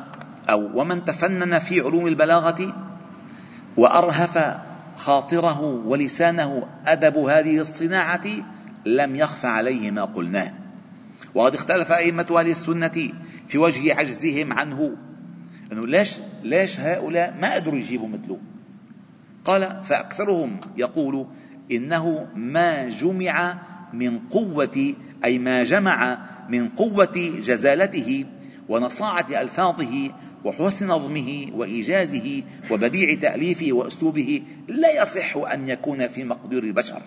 أو 0.49 0.79
ومن 0.79 1.05
تفنن 1.05 1.59
في 1.59 1.79
علوم 1.79 2.07
البلاغة 2.07 2.73
وأرهف 3.77 4.57
خاطره 4.97 5.61
ولسانه 5.61 6.67
أدب 6.85 7.17
هذه 7.17 7.59
الصناعة 7.59 8.27
لم 8.85 9.15
يخف 9.15 9.45
عليه 9.45 9.91
ما 9.91 10.05
قلناه. 10.05 10.53
وقد 11.35 11.53
اختلف 11.53 11.91
أئمة 11.91 12.27
أهل 12.39 12.47
السنة 12.47 13.11
في 13.47 13.57
وجه 13.57 13.95
عجزهم 13.95 14.53
عنه 14.53 14.97
أنه 15.71 15.87
ليش 15.87 16.17
ليش 16.43 16.79
هؤلاء 16.79 17.37
ما 17.41 17.55
قدروا 17.55 17.79
يجيبوا 17.79 18.07
مثله؟ 18.07 18.39
قال 19.45 19.79
فأكثرهم 19.85 20.59
يقول 20.77 21.27
إنه 21.71 22.27
ما 22.35 22.89
جمع 22.89 23.59
من 23.93 24.19
قوة 24.19 24.93
أي 25.25 25.39
ما 25.39 25.63
جمع 25.63 26.19
من 26.49 26.69
قوة 26.69 27.33
جزالته 27.45 28.25
ونصاعة 28.69 29.41
ألفاظه 29.41 30.11
وحسن 30.45 30.87
نظمه 30.87 31.47
وإيجازه 31.53 32.43
وبديع 32.71 33.13
تأليفه 33.13 33.73
وأسلوبه 33.73 34.43
لا 34.67 35.01
يصح 35.01 35.37
أن 35.37 35.69
يكون 35.69 36.07
في 36.07 36.23
مقدور 36.23 36.63
البشر. 36.63 37.01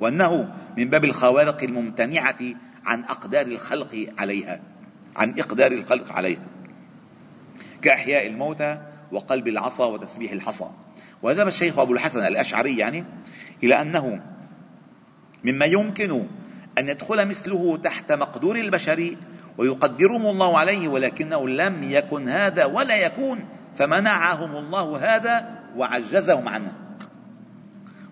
وأنه 0.00 0.54
من 0.76 0.90
باب 0.90 1.04
الخوارق 1.04 1.62
الممتنعة 1.62 2.38
عن 2.84 3.04
أقدار 3.04 3.46
الخلق 3.46 4.06
عليها 4.18 4.60
عن 5.16 5.38
إقدار 5.38 5.72
الخلق 5.72 6.12
عليها. 6.12 6.49
كأحياء 7.82 8.26
الموتى 8.26 8.78
وقلب 9.12 9.48
العصا 9.48 9.86
وتسبيح 9.86 10.32
الحصى. 10.32 10.70
وذهب 11.22 11.46
الشيخ 11.46 11.78
أبو 11.78 11.92
الحسن 11.92 12.26
الأشعري 12.26 12.78
يعني 12.78 13.04
إلى 13.62 13.82
أنه 13.82 14.20
مما 15.44 15.66
يمكن 15.66 16.26
أن 16.78 16.88
يدخل 16.88 17.28
مثله 17.28 17.76
تحت 17.76 18.12
مقدور 18.12 18.56
البشر 18.56 19.16
ويقدرهم 19.58 20.26
الله 20.26 20.58
عليه 20.58 20.88
ولكنه 20.88 21.48
لم 21.48 21.82
يكن 21.82 22.28
هذا 22.28 22.64
ولا 22.64 22.96
يكون 22.96 23.48
فمنعهم 23.76 24.56
الله 24.56 25.16
هذا 25.16 25.60
وعجزهم 25.76 26.48
عنه. 26.48 26.72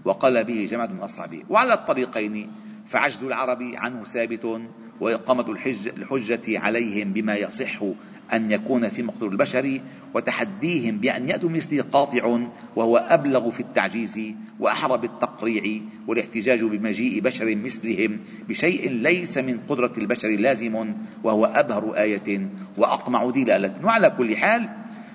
وقال 0.05 0.45
به 0.45 0.69
جماعة 0.71 0.87
من 0.87 1.01
أصحابه 1.01 1.43
وعلى 1.49 1.75
الطريقين 1.75 2.53
فعجز 2.89 3.25
العرب 3.25 3.63
عنه 3.75 4.05
ثابت 4.05 4.61
وإقامة 5.01 5.51
الحجة 5.97 6.59
عليهم 6.59 7.13
بما 7.13 7.37
يصح 7.37 7.85
أن 8.33 8.51
يكون 8.51 8.89
في 8.89 9.03
مقدور 9.03 9.29
البشر 9.29 9.81
وتحديهم 10.15 10.99
بأن 10.99 11.29
يأتوا 11.29 11.49
مثلي 11.49 11.81
قاطع 11.81 12.39
وهو 12.77 12.97
أبلغ 12.97 13.51
في 13.51 13.61
التعجيز 13.61 14.21
وأحرى 14.61 14.99
بالتقريع 14.99 15.81
والاحتجاج 16.07 16.65
بمجيء 16.65 17.21
بشر 17.21 17.57
مثلهم 17.57 18.21
بشيء 18.49 18.91
ليس 18.91 19.39
من 19.39 19.61
قدرة 19.69 19.93
البشر 19.99 20.29
لازم 20.29 20.95
وهو 21.25 21.45
أبهر 21.45 21.95
آية 21.97 22.49
وأقمع 22.77 23.31
دلالة. 23.31 23.75
وعلى 23.85 24.11
كل 24.11 24.37
حال 24.37 24.69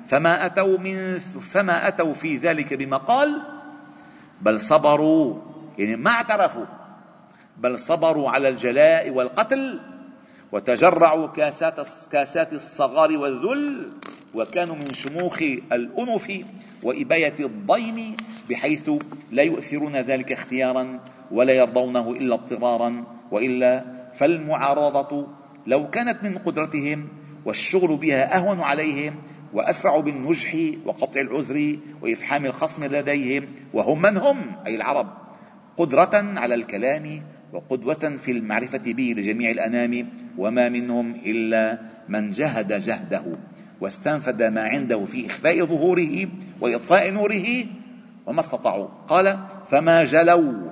فما 0.08 0.46
أتوا 0.46 0.78
من 0.78 1.20
فما 1.20 1.88
أتوا 1.88 2.14
في 2.14 2.38
ذلك 2.38 2.74
بمقال 2.74 3.42
بل 4.42 4.62
صبروا. 4.62 5.42
يعني 5.78 5.96
ما 5.96 6.12
اعترفوا 6.12 6.66
بل 7.58 7.80
صبروا 7.80 8.30
على 8.30 8.50
الجلاء 8.50 9.10
والقتل. 9.10 9.93
وتجرعوا 10.54 11.28
كاسات 11.28 11.88
كاسات 12.12 12.54
الصغار 12.54 13.18
والذل 13.18 13.92
وكانوا 14.34 14.76
من 14.76 14.94
شموخ 14.94 15.42
الأنف 15.72 16.46
وإباية 16.84 17.36
الضيم 17.40 18.18
بحيث 18.50 18.90
لا 19.32 19.44
يؤثرون 19.44 19.96
ذلك 19.96 20.32
اختيارا 20.32 21.00
ولا 21.32 21.54
يرضونه 21.54 22.12
إلا 22.12 22.36
اضطرارا 22.36 23.04
وإلا 23.32 23.86
فالمعارضة 24.18 25.28
لو 25.68 25.90
كانت 25.90 26.24
من 26.24 26.38
قدرتهم 26.38 27.08
والشغل 27.46 27.98
بها 27.98 28.38
أهون 28.38 28.62
عليهم 28.62 29.16
وأسرع 29.54 30.00
بالنجح 30.00 30.58
وقطع 30.86 31.22
العذر 31.22 31.78
وإفحام 32.02 32.46
الخصم 32.46 32.84
لديهم 32.84 33.48
وهم 33.74 34.02
من 34.02 34.18
هم؟ 34.18 34.52
أي 34.66 34.76
العرب. 34.76 35.08
قدرة 35.78 36.12
على 36.14 36.56
الكلام 36.56 37.24
وقدوة 37.54 38.18
في 38.18 38.32
المعرفة 38.32 38.94
به 38.94 39.14
لجميع 39.18 39.52
الأنام 39.52 40.10
وما 40.38 40.70
منهم 40.70 41.16
إلا 41.16 41.80
من 42.10 42.32
جهد 42.32 42.74
جهده 42.74 43.24
واستنفد 43.82 44.44
ما 44.44 44.62
عنده 44.62 45.06
في 45.06 45.26
إخفاء 45.26 45.66
ظهوره 45.66 46.28
وإطفاء 46.62 47.12
نوره 47.12 47.66
وما 48.26 48.40
استطاعوا. 48.40 48.88
قال 49.08 49.40
فما 49.70 50.04
جلوا 50.04 50.72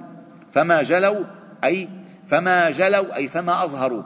فما 0.51 0.83
جلوا 0.83 1.25
أي 1.63 1.89
فما 2.27 2.71
جلوا 2.71 3.15
أي 3.15 3.27
فما 3.27 3.63
أظهروا. 3.63 4.03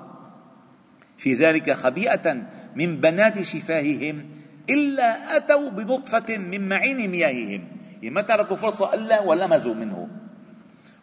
في 1.17 1.33
ذلك 1.33 1.71
خبيئة 1.71 2.33
من 2.75 3.01
بنات 3.01 3.41
شفاههم 3.41 4.25
إلا 4.69 5.37
أتوا 5.37 5.69
بنطفة 5.69 6.37
من 6.37 6.69
معين 6.69 7.11
مياههم. 7.11 7.67
ما 8.03 8.21
تركوا 8.21 8.55
فرصة 8.55 8.93
إلا 8.93 9.21
ولمزوا 9.21 9.73
منه. 9.73 10.07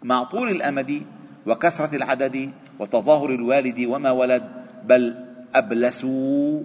مع 0.03 0.25
طول 0.25 0.51
الأمد 0.51 1.03
وكثرة 1.47 1.97
العدد 1.97 2.51
وتظاهر 2.79 3.31
الوالد 3.31 3.81
وما 3.87 4.11
ولد 4.11 4.43
بل 4.85 5.15
أبلسوا 5.55 6.61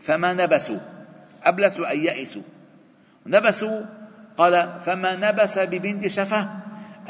فما 0.00 0.32
نبسوا. 0.32 0.80
أبلسوا 1.44 1.90
أي 1.90 2.04
يئسوا. 2.04 2.42
نبسوا 3.26 3.80
قال 4.36 4.80
فما 4.80 5.16
نبس 5.16 5.58
ببنت 5.58 6.06
شفة 6.06 6.48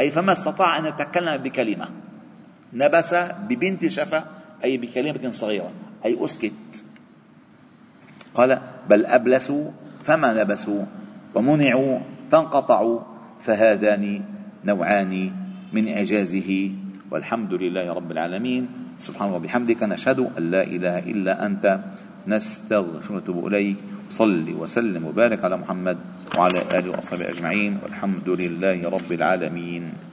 أي 0.01 0.11
فما 0.11 0.33
استطاع 0.33 0.79
أن 0.79 0.87
يتكلم 0.87 1.37
بكلمة. 1.37 1.89
نبس 2.73 3.15
ببنت 3.49 3.87
شفة 3.87 4.25
أي 4.65 4.77
بكلمة 4.77 5.31
صغيرة 5.31 5.71
أي 6.05 6.25
أسكت. 6.25 6.85
قال 8.35 8.61
بل 8.89 9.07
أبلسوا 9.07 9.71
فما 10.05 10.43
نبسوا 10.43 10.85
ومنعوا 11.35 12.01
فانقطعوا 12.31 13.01
فهذان 13.41 14.25
نوعان 14.65 15.33
من 15.73 15.89
إعجازه. 15.89 16.71
والحمد 17.11 17.55
لله 17.55 17.93
رب 17.93 18.11
العالمين. 18.11 18.63
سبحانه 18.99 19.35
وبحمدك 19.35 19.83
نشهد 19.83 20.39
أن 20.39 20.51
لا 20.51 20.63
إله 20.63 20.99
إلا 20.99 21.47
أنت. 21.47 21.81
نستغفر 22.27 23.13
ونتوب 23.13 23.47
إليك. 23.47 23.77
صل 24.11 24.47
وسلم 24.55 25.05
وبارك 25.05 25.45
على 25.45 25.57
محمد 25.57 25.99
وعلى 26.39 26.61
آله 26.79 26.99
وصحبه 26.99 27.31
أجمعين. 27.31 27.79
والحمد 27.83 28.29
لله 28.29 28.89
رب 28.91 29.11
العالمين. 29.11 30.10